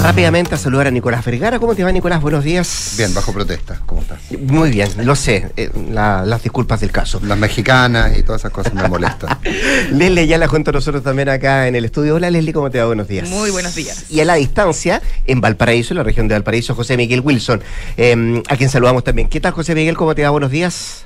[0.03, 1.59] Rápidamente a saludar a Nicolás Vergara.
[1.59, 2.21] ¿Cómo te va, Nicolás?
[2.21, 2.95] Buenos días.
[2.97, 3.81] Bien, bajo protesta.
[3.87, 4.19] ¿Cómo estás?
[4.41, 5.51] Muy bien, lo sé.
[5.57, 7.21] eh, la- las disculpas del caso.
[7.25, 9.37] Las mexicanas y todas esas cosas me molestan.
[9.93, 12.15] Leslie ya la junto a nosotros también acá en el estudio.
[12.15, 12.87] Hola, Leslie, ¿cómo te va?
[12.87, 13.29] Buenos días.
[13.29, 14.05] Muy buenos días.
[14.11, 17.61] Y a la distancia, en Valparaíso, en la región de Valparaíso, José Miguel Wilson,
[17.97, 19.29] eh, a quien saludamos también.
[19.29, 19.97] ¿Qué tal, José Miguel?
[19.97, 20.31] ¿Cómo te va?
[20.31, 21.06] Buenos días.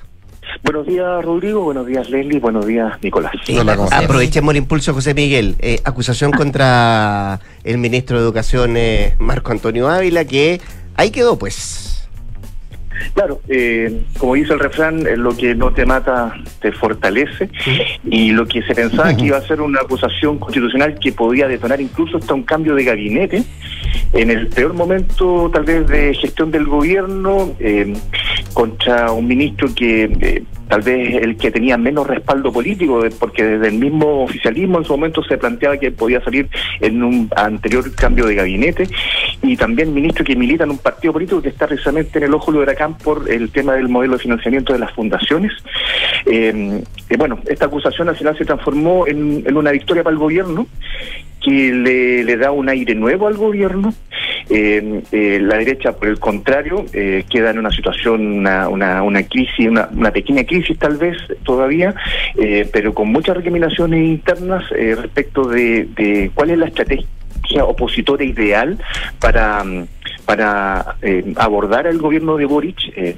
[0.63, 1.63] Buenos días, Rodrigo.
[1.63, 2.41] Buenos días, Leslie.
[2.41, 3.33] Buenos días, Nicolás.
[3.45, 3.57] Sí,
[3.93, 5.57] aprovechemos el impulso, José Miguel.
[5.59, 10.61] Eh, acusación contra el ministro de Educación, eh, Marco Antonio Ávila, que
[10.97, 12.00] ahí quedó, pues.
[13.15, 17.51] Claro, eh, como dice el refrán, eh, lo que no te mata te fortalece.
[18.05, 21.81] Y lo que se pensaba que iba a ser una acusación constitucional que podía detonar
[21.81, 23.43] incluso hasta un cambio de gabinete,
[24.13, 27.93] en el peor momento tal vez de gestión del gobierno, eh,
[28.53, 33.69] contra un ministro que eh, tal vez el que tenía menos respaldo político, porque desde
[33.69, 36.49] el mismo oficialismo en su momento se planteaba que podía salir
[36.81, 38.89] en un anterior cambio de gabinete,
[39.43, 42.53] y también ministro que milita en un partido político que está precisamente en el ojo
[42.53, 45.53] del huracán por el tema del modelo de financiamiento de las fundaciones.
[46.27, 50.69] Eh, eh, bueno, esta acusación al final se transformó en una victoria para el gobierno
[51.43, 53.95] que le, le da un aire nuevo al gobierno.
[54.49, 59.23] Eh, eh, la derecha, por el contrario, eh, queda en una situación, una, una, una
[59.23, 61.95] crisis, una, una pequeña crisis tal vez todavía,
[62.73, 67.07] pero con muchas recriminaciones internas respecto de, de cuál es la estrategia
[67.65, 68.79] opositora ideal
[69.21, 69.87] para, mm,
[70.25, 70.97] para
[71.37, 73.17] abordar al gobierno de Boric.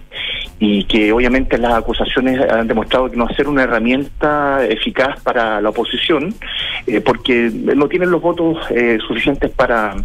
[0.64, 5.70] Y que obviamente las acusaciones han demostrado que no ser una herramienta eficaz para la
[5.70, 6.32] oposición,
[6.86, 9.96] eh, porque no tienen los votos eh, suficientes para,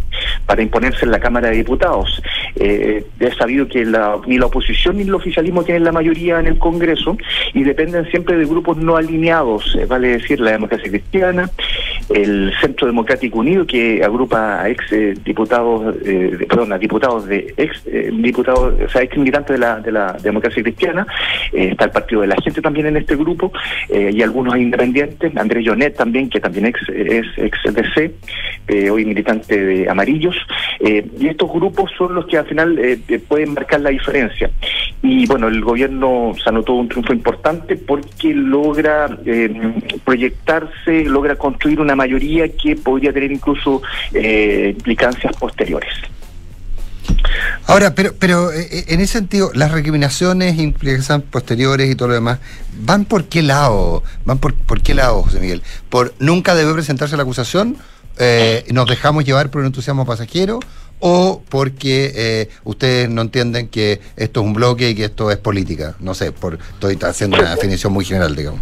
[0.48, 2.24] para imponerse en la Cámara de Diputados.
[2.56, 6.48] Eh, es sabido que la- ni la oposición ni el oficialismo tienen la mayoría en
[6.48, 7.16] el Congreso
[7.54, 11.52] y dependen siempre de grupos no alineados, eh, vale decir, la democracia cristiana,
[12.10, 17.54] el Centro Democrático Unido, que agrupa a ex eh, diputados, de- perdón, a diputados de
[17.58, 17.84] ex
[18.14, 21.06] diputados, o sea, ex militantes de la, de la democracia cristiana,
[21.54, 23.52] eh, está el Partido de la Gente también en este grupo,
[23.90, 28.12] eh, y algunos independientes, Andrés Jonet también, que también ex, es ex DC,
[28.68, 30.36] eh, hoy militante de Amarillos,
[30.80, 32.80] eh, y estos grupos son los que al final
[33.28, 34.50] pueden marcar la diferencia.
[35.02, 39.08] Y bueno, el gobierno se anotó un triunfo importante porque logra
[40.04, 43.82] proyectarse, logra construir una mayoría que podría tener incluso
[44.14, 45.94] implicancias posteriores.
[47.68, 52.40] Ahora, pero, pero eh, en ese sentido, las recriminaciones, implicaciones posteriores y todo lo demás,
[52.80, 54.04] ¿van por qué lado?
[54.26, 55.62] ¿Van por, por qué lado, José Miguel?
[55.90, 57.76] ¿Por nunca debe presentarse la acusación?
[58.20, 60.60] Eh, ¿Nos dejamos llevar por un entusiasmo pasajero?
[61.00, 65.38] ¿O porque eh, ustedes no entienden que esto es un bloque y que esto es
[65.38, 65.96] política?
[66.00, 68.62] No sé, por, estoy haciendo una definición muy general, digamos.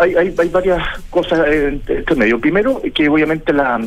[0.00, 2.38] Hay, varias cosas en este medio.
[2.40, 3.80] Primero, que obviamente la-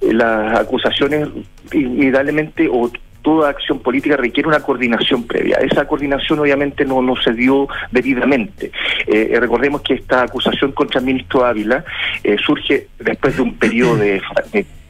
[0.00, 1.28] las acusaciones,
[1.72, 2.90] indudablemente, o
[3.24, 5.56] toda acción política requiere una coordinación previa.
[5.56, 8.70] Esa coordinación obviamente no, no se dio debidamente.
[9.06, 11.84] Eh, eh, recordemos que esta acusación contra el ministro Ávila
[12.22, 14.20] eh, surge después de un periodo de,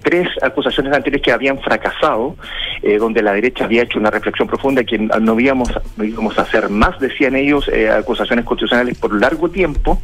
[0.03, 2.37] tres acusaciones anteriores que habían fracasado,
[2.83, 6.43] eh, donde la derecha había hecho una reflexión profunda que no íbamos, no íbamos a
[6.43, 10.03] hacer más, decían ellos, acusaciones constitucionales por largo tiempo,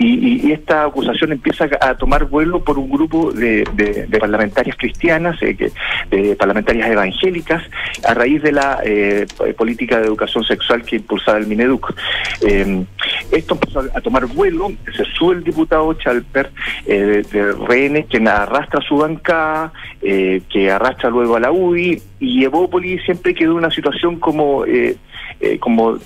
[0.00, 5.36] y, y- esta acusación empieza a tomar vuelo por un grupo de, de- parlamentarias cristianas,
[5.42, 5.70] eh,
[6.10, 7.62] de parlamentarias evangélicas,
[8.08, 9.26] a raíz de la eh,
[9.58, 11.92] política de educación sexual que impulsaba el Mineduc.
[12.40, 12.82] Eh,
[13.30, 16.50] esto empezó a, tomar vuelo, se sube el diputado Chalper
[16.86, 22.42] eh, de, de RN, quien arrastra su bancada, que arrastra luego a la UDI, y
[22.44, 24.64] Evópolis siempre quedó en una situación como,
[25.60, 25.98] como,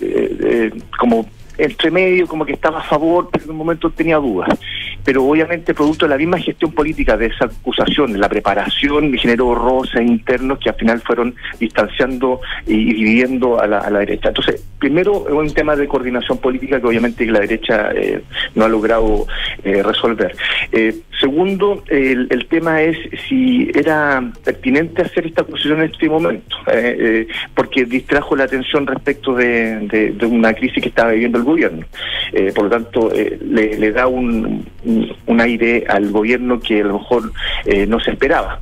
[0.98, 1.26] como
[1.58, 4.58] entre medio, como que estaba a favor, pero en un momento tenía dudas.
[5.04, 10.00] Pero obviamente producto de la misma gestión política de esa acusación, la preparación generó roces
[10.00, 14.28] internos que al final fueron distanciando y, dividiendo a la, a la derecha.
[14.28, 18.22] Entonces, primero es un tema de coordinación política que obviamente la derecha eh,
[18.54, 19.26] no ha logrado
[19.62, 20.34] eh, resolver.
[20.72, 22.96] Eh, segundo, el, el tema es
[23.28, 28.86] si era pertinente hacer esta acusación en este momento, eh, eh, porque distrajo la atención
[28.86, 31.84] respecto de, de- de una crisis que estaba viviendo el gobierno.
[32.32, 36.84] Eh, por lo tanto, eh, le, le da un, un- aire al gobierno que a
[36.84, 37.32] lo mejor
[37.66, 38.60] eh, no se esperaba.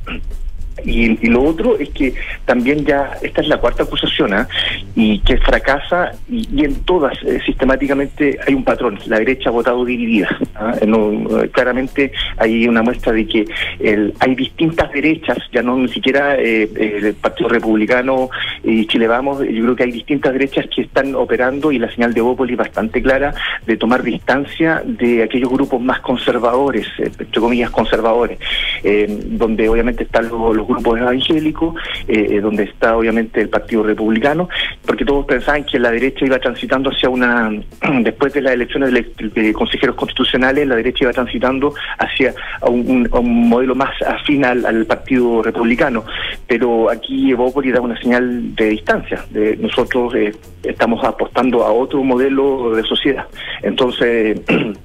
[0.85, 2.13] Y, y lo otro es que
[2.45, 4.47] también ya, esta es la cuarta acusación, ¿ah?
[4.95, 9.85] y que fracasa, y, en todas eh, sistemáticamente hay un patrón, la derecha ha votado
[9.85, 10.29] dividida.
[10.55, 10.75] ¿ah?
[10.85, 13.45] No, eh, claramente hay una muestra de que
[13.79, 18.29] el- hay distintas derechas, ya no ni siquiera eh, eh, el Partido Republicano
[18.63, 22.13] y Chile Vamos, yo creo que hay distintas derechas que están operando y la señal
[22.13, 23.33] de Bópoli es bastante clara
[23.65, 28.39] de tomar distancia de aquellos grupos más conservadores, eh, entre comillas conservadores,
[28.83, 31.75] eh, donde obviamente están los grupos evangélicos,
[32.07, 34.49] eh, donde está obviamente el Partido Republicano,
[34.85, 37.51] porque todos pensaban que la derecha iba transitando hacia una,
[38.01, 43.89] después de las elecciones de, consejeros constitucionales, la derecha iba transitando hacia un, modelo más
[44.01, 46.05] afín al, al Partido Republicano,
[46.47, 50.33] pero aquí Evópoli da una señal de distancia, de nosotros eh,
[50.63, 53.25] estamos apostando a otro modelo de sociedad,
[53.61, 54.39] entonces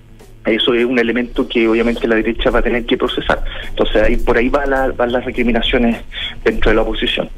[0.51, 3.45] eso es un elemento que obviamente la derecha va a tener que procesar.
[3.69, 6.03] Entonces ahí por ahí va la- van las recriminaciones
[6.45, 7.29] dentro de la oposición.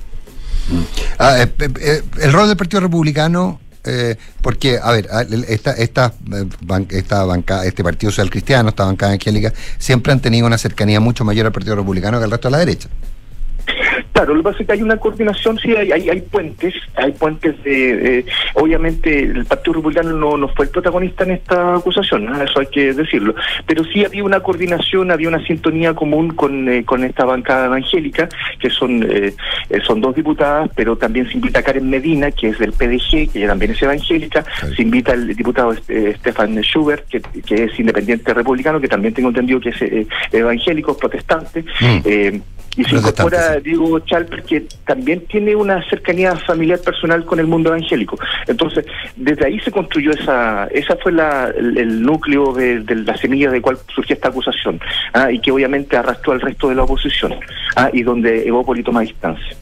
[1.18, 5.72] Ah, eh, eh, eh, el rol del Partido Republicano, eh, porque, a ver, ah, esta,
[5.72, 6.12] esta,
[6.90, 11.24] esta banca, este Partido Social Cristiano, esta bancada angélica, siempre han tenido una cercanía mucho
[11.24, 12.88] mayor al Partido Republicano que al resto de la derecha.
[14.12, 17.12] Claro, lo que pasa es que hay una coordinación, sí, hay, hay, hay puentes, hay
[17.12, 18.18] puentes de...
[18.18, 22.42] eh, obviamente el Partido Republicano no, no fue el protagonista en esta acusación, ¿no?
[22.42, 23.34] eso hay que decirlo,
[23.66, 28.28] pero sí había una coordinación, había una sintonía común con, eh, con esta bancada evangélica,
[28.58, 29.34] que son, eh,
[29.68, 33.32] eh, son dos diputadas, pero también se invita a Karen Medina, que es del PDG,
[33.32, 34.44] que también es evangélica,
[34.74, 39.28] se invita al diputado eh, Stefan Schubert, que, que es independiente republicano, que también tengo
[39.28, 41.64] entendido que es eh, evangélico, protestante,
[42.04, 42.40] eh,
[42.80, 47.68] y se incorpora Diego Chalper, que también tiene una cercanía familiar personal con el mundo
[47.68, 48.18] evangélico.
[48.46, 53.16] Entonces, desde ahí se construyó esa, esa fue la, el, el núcleo de, de la
[53.18, 54.80] semilla de cual surgió esta acusación,
[55.12, 57.34] ah, y que obviamente arrastró al resto de la oposición,
[57.76, 59.56] ah, y donde Evópoli toma distancia.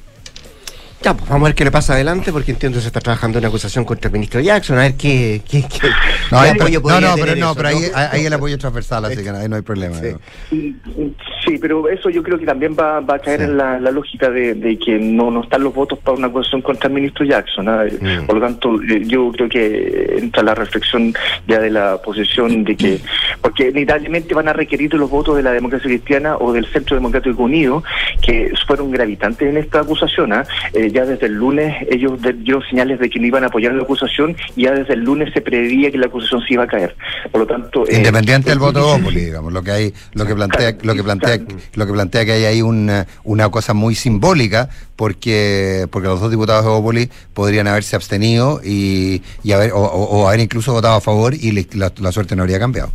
[1.02, 3.38] Ya, pues vamos a ver qué le pasa adelante, porque entiendo que se está trabajando
[3.38, 5.88] una acusación contra el ministro Jackson, a ver qué, qué, qué-
[6.32, 8.60] No, qué apoyo no, podría no, pero no, eso, pero ahí, ahí el apoyo es
[8.60, 9.96] transversal, así que ahí no hay problema.
[10.00, 10.18] ¿no?
[10.50, 14.28] Sí, pero eso yo creo que también va, va a caer en la, la lógica
[14.28, 17.68] de, de que no, no están los votos para una acusación contra el ministro Jackson.
[17.68, 17.84] ¿ah?
[18.26, 21.14] Por lo tanto, eh, yo creo que entra la reflexión
[21.46, 23.00] ya de la posición de que,
[23.40, 27.42] porque inevitablemente van a requerir los votos de la democracia cristiana o del Centro Democrático
[27.44, 27.84] Unido,
[28.20, 30.32] que fueron gravitantes en esta acusación.
[30.32, 30.44] ¿ah?
[30.88, 33.82] Eh, ya desde el lunes ellos dieron señales de que no iban a apoyar la
[33.82, 36.96] acusación y ya desde el lunes se preveía que la acusación se iba a caer.
[37.30, 40.76] Por lo tanto, eh, Independiente del voto Bópoli, digamos, lo que hay, lo que plantea,
[40.82, 41.38] lo que plantea,
[41.74, 46.30] lo que plantea que hay ahí una, una cosa muy simbólica, porque, porque los dos
[46.30, 50.96] diputados de Bópoli podrían haberse abstenido y, y haber, o, o- o haber incluso votado
[50.96, 52.90] a favor y le- la, la suerte no habría cambiado.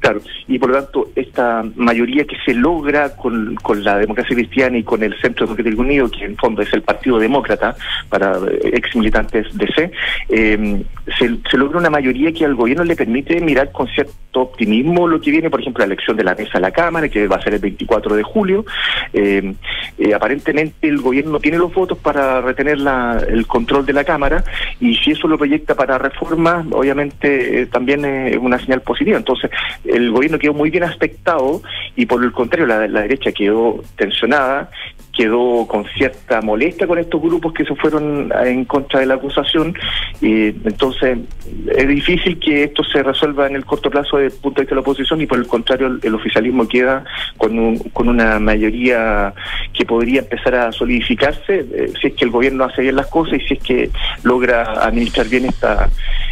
[0.00, 4.78] Claro, y por lo tanto, esta mayoría que se logra con, con la democracia cristiana
[4.78, 7.74] y con el Centro Democrático Unido, que en fondo es el Partido Demócrata
[8.08, 9.90] para eh, ex militantes de C,
[10.28, 10.82] eh,
[11.18, 15.20] se, se logra una mayoría que al gobierno le permite mirar con cierto optimismo lo
[15.20, 17.42] que viene, por ejemplo, la elección de la mesa de la Cámara, que va a
[17.42, 18.64] ser el 24 de julio.
[19.12, 19.52] Eh,
[19.98, 24.04] eh, aparentemente el gobierno no tiene los votos para retener la- el control de la
[24.04, 24.44] Cámara
[24.80, 29.18] y si eso lo proyecta para reforma, obviamente eh, también es una señal positiva.
[29.18, 29.50] Entonces,
[29.88, 31.62] el gobierno quedó muy bien aspectado
[31.96, 34.70] y por el contrario, la, la derecha quedó tensionada,
[35.18, 39.14] quedó con cierta molestia con estos grupos que se fueron a- en contra de la
[39.14, 39.74] acusación.
[40.20, 41.18] Y entonces,
[41.76, 44.74] es difícil que esto se resuelva en el corto plazo desde el punto de vista
[44.74, 47.04] de la oposición y por el contrario, el, oficialismo queda
[47.36, 49.34] con, un- con una mayoría
[49.74, 53.40] que podría empezar a solidificarse eh, si es que el gobierno hace bien las cosas
[53.42, 53.90] y si es que
[54.22, 55.88] logra administrar bien esta,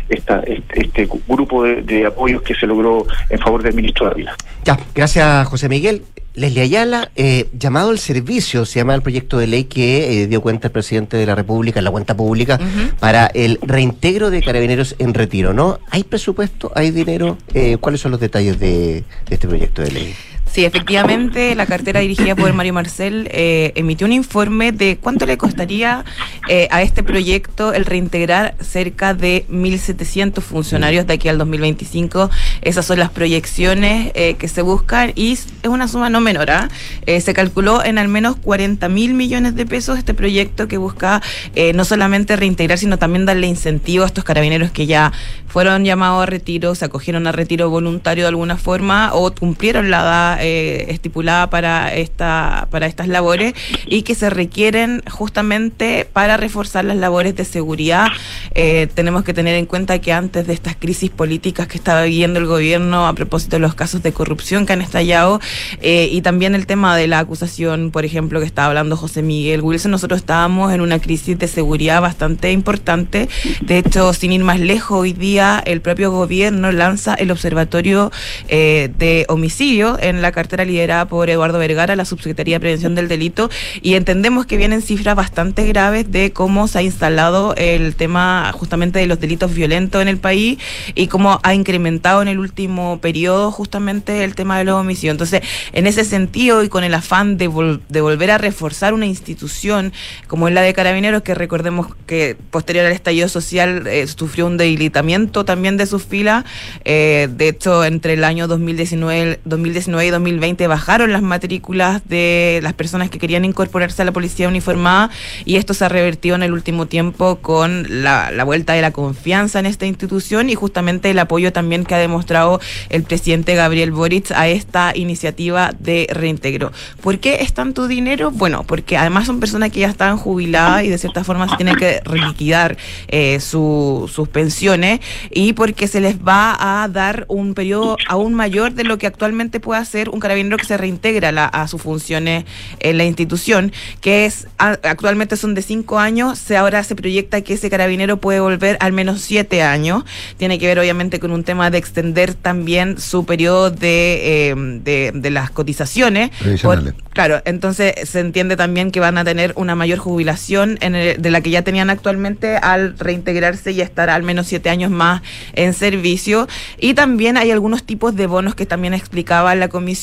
[0.08, 4.34] esta este, este grupo de, de apoyos que se logró en favor del ministro Ávila.
[4.64, 6.02] Ya, gracias José Miguel.
[6.36, 10.42] Leslie Ayala, eh, llamado al servicio, se llama el proyecto de ley que eh, dio
[10.42, 12.60] cuenta el presidente de la República, en la cuenta pública,
[13.00, 15.80] para el reintegro de carabineros en retiro, ¿no?
[15.90, 16.70] ¿Hay presupuesto?
[16.74, 17.38] ¿Hay dinero?
[17.54, 20.14] Eh, ¿Cuáles son los detalles de, de este proyecto de ley?
[20.56, 25.36] Sí, efectivamente, la cartera dirigida por Mario Marcel eh, emitió un informe de cuánto le
[25.36, 26.02] costaría
[26.48, 32.30] eh, a este proyecto el reintegrar cerca de 1.700 funcionarios de aquí al 2025.
[32.62, 36.50] Esas son las proyecciones eh, que se buscan y es una suma no menor.
[36.50, 36.70] ¿ah?
[37.04, 41.20] Eh, se calculó en al menos 40 mil millones de pesos este proyecto que busca
[41.54, 45.12] eh, no solamente reintegrar, sino también darle incentivo a estos carabineros que ya
[45.48, 50.00] fueron llamados a retiro, se acogieron a retiro voluntario de alguna forma o cumplieron la
[50.00, 53.54] edad eh, estipulada para esta para estas labores
[53.86, 58.06] y que se requieren justamente para reforzar las labores de seguridad.
[58.54, 62.38] Eh, tenemos que tener en cuenta que antes de estas crisis políticas que estaba viviendo
[62.38, 65.40] el gobierno a propósito de los casos de corrupción que han estallado
[65.80, 69.62] eh, y también el tema de la acusación, por ejemplo, que estaba hablando José Miguel
[69.62, 73.28] Wilson, nosotros estábamos en una crisis de seguridad bastante importante.
[73.60, 78.12] De hecho, sin ir más lejos, hoy día el propio gobierno lanza el Observatorio
[78.48, 83.08] eh, de Homicidio en la cartera liderada por Eduardo Vergara, la Subsecretaría de Prevención del
[83.08, 83.50] Delito,
[83.82, 88.98] y entendemos que vienen cifras bastante graves de cómo se ha instalado el tema justamente
[88.98, 90.58] de los delitos violentos en el país
[90.94, 95.14] y cómo ha incrementado en el último periodo justamente el tema de los homicidios.
[95.14, 95.40] Entonces,
[95.72, 99.94] en ese sentido y con el afán de, vol- de volver a reforzar una institución
[100.26, 104.58] como es la de Carabineros, que recordemos que posterior al estallido social eh, sufrió un
[104.58, 106.44] debilitamiento también de sus filas.
[106.84, 112.72] Eh, de hecho, entre el año 2019, 2019 y 2020 bajaron las matrículas de las
[112.72, 115.10] personas que querían incorporarse a la policía uniformada
[115.44, 119.58] y esto se ha revertido en el último tiempo con la, vuelta de la confianza
[119.58, 124.30] en esta institución y justamente el apoyo también que ha demostrado el presidente Gabriel Boric
[124.32, 126.72] a esta iniciativa de reintegro.
[127.00, 128.30] ¿Por qué es tanto dinero?
[128.30, 131.76] Bueno, porque además son personas que ya están jubiladas y de cierta forma se tienen
[131.76, 132.76] que reliquidar
[133.08, 135.00] eh, su- sus pensiones
[135.30, 139.60] y porque se les va a dar un periodo aún mayor de lo que actualmente
[139.60, 142.44] puede hacer un carabinero que se reintegra a, la- a sus funciones
[142.80, 147.40] en la institución, que es a- actualmente son de cinco años, se ahora se proyecta
[147.42, 150.04] que ese carabinero puede volver al menos siete años.
[150.36, 154.54] Tiene que ver obviamente con un tema de extender también su periodo de, eh,
[154.84, 156.30] de, de las cotizaciones.
[156.68, 156.76] Por-
[157.16, 161.30] Claro, entonces se entiende también que van a tener una mayor jubilación en el- de
[161.30, 165.22] la que ya tenían actualmente al reintegrarse y estar al menos siete años más
[165.54, 166.46] en servicio.
[166.78, 169.95] Y también hay algunos tipos de bonos que también explicaba la comisión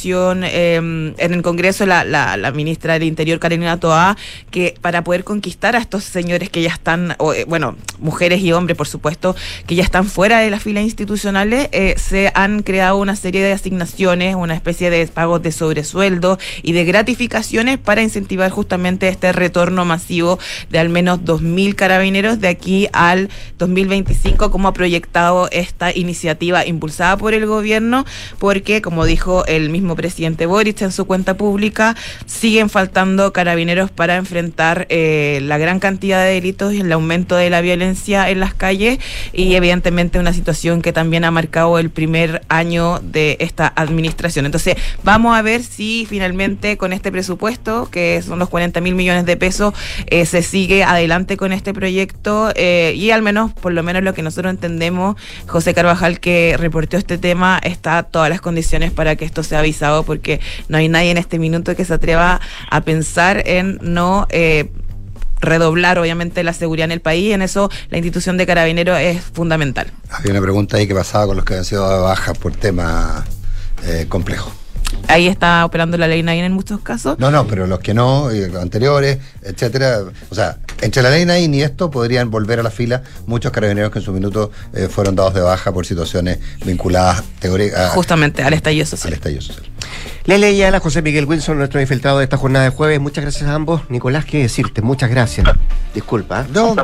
[0.44, 4.18] eh, en el Congreso la, ministra del Interior, Karina Toa,
[4.52, 8.78] que para poder conquistar a estos señores que ya están, eh, bueno, mujeres y hombres,
[8.78, 9.36] por supuesto,
[9.68, 13.52] que ya están fuera de las filas institucionales, eh, se han creado una serie de
[13.54, 19.86] asignaciones, una especie de pagos de sobresueldo y de gratificaciones para incentivar justamente este retorno
[19.86, 20.40] masivo
[20.70, 27.18] de al menos 2.000 carabineros de aquí al 2025, como ha proyectado esta iniciativa impulsada
[27.18, 28.06] por el gobierno,
[28.40, 34.16] porque, como dijo el mismo presidente Boric en su cuenta pública, siguen faltando carabineros para
[34.16, 38.54] enfrentar eh, la gran cantidad de delitos y el aumento de la violencia en las
[38.54, 39.00] calles
[39.32, 44.46] y evidentemente una situación que también ha marcado el primer año de esta administración.
[44.46, 49.26] Entonces, vamos a ver si finalmente con este presupuesto, que son los 40 mil millones
[49.26, 49.74] de pesos,
[50.08, 54.14] eh, se sigue adelante con este proyecto eh, y al menos, por lo menos lo
[54.14, 55.16] que nosotros entendemos,
[55.48, 59.62] José Carvajal que reportó este tema, está todas las condiciones para que esto sea
[60.04, 64.28] porque no hay nadie en este minuto que se atreva a pensar en no...
[64.30, 64.70] eh,
[65.44, 69.22] redoblar obviamente la seguridad en el país y en eso la institución de carabineros es
[69.22, 69.92] fundamental.
[70.10, 73.26] Había una pregunta ahí que pasaba con los que habían sido de baja por temas
[73.86, 74.54] eh, complejos.
[75.08, 77.20] Ahí está operando la ley Nain en muchos casos.
[77.20, 80.00] No, no, pero los que no, los anteriores, etcétera.
[80.30, 83.92] O sea, entre la ley Nain y esto podrían volver a la fila muchos carabineros
[83.92, 88.54] que en su minuto eh, fueron dados de baja por situaciones vinculadas teóricas Justamente al
[88.54, 89.10] estallido social.
[89.10, 89.70] Al estallido social.
[90.26, 92.98] Lele Ayala, José Miguel Wilson, nuestro infiltrado de esta jornada de jueves.
[93.02, 93.82] Muchas gracias a ambos.
[93.90, 94.82] Nicolás, ¿qué decirte?
[94.82, 95.46] Muchas gracias.
[95.94, 96.42] Disculpa.
[96.42, 96.46] ¿eh?
[96.54, 96.76] No,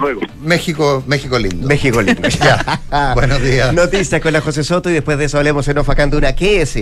[0.41, 1.65] México, México lindo.
[1.65, 2.27] México lindo.
[2.27, 2.81] ya.
[3.15, 3.73] Buenos días.
[3.73, 6.35] Noticias con la José Soto y después de eso hablemos en Ofacanduna.
[6.35, 6.75] ¿Qué es?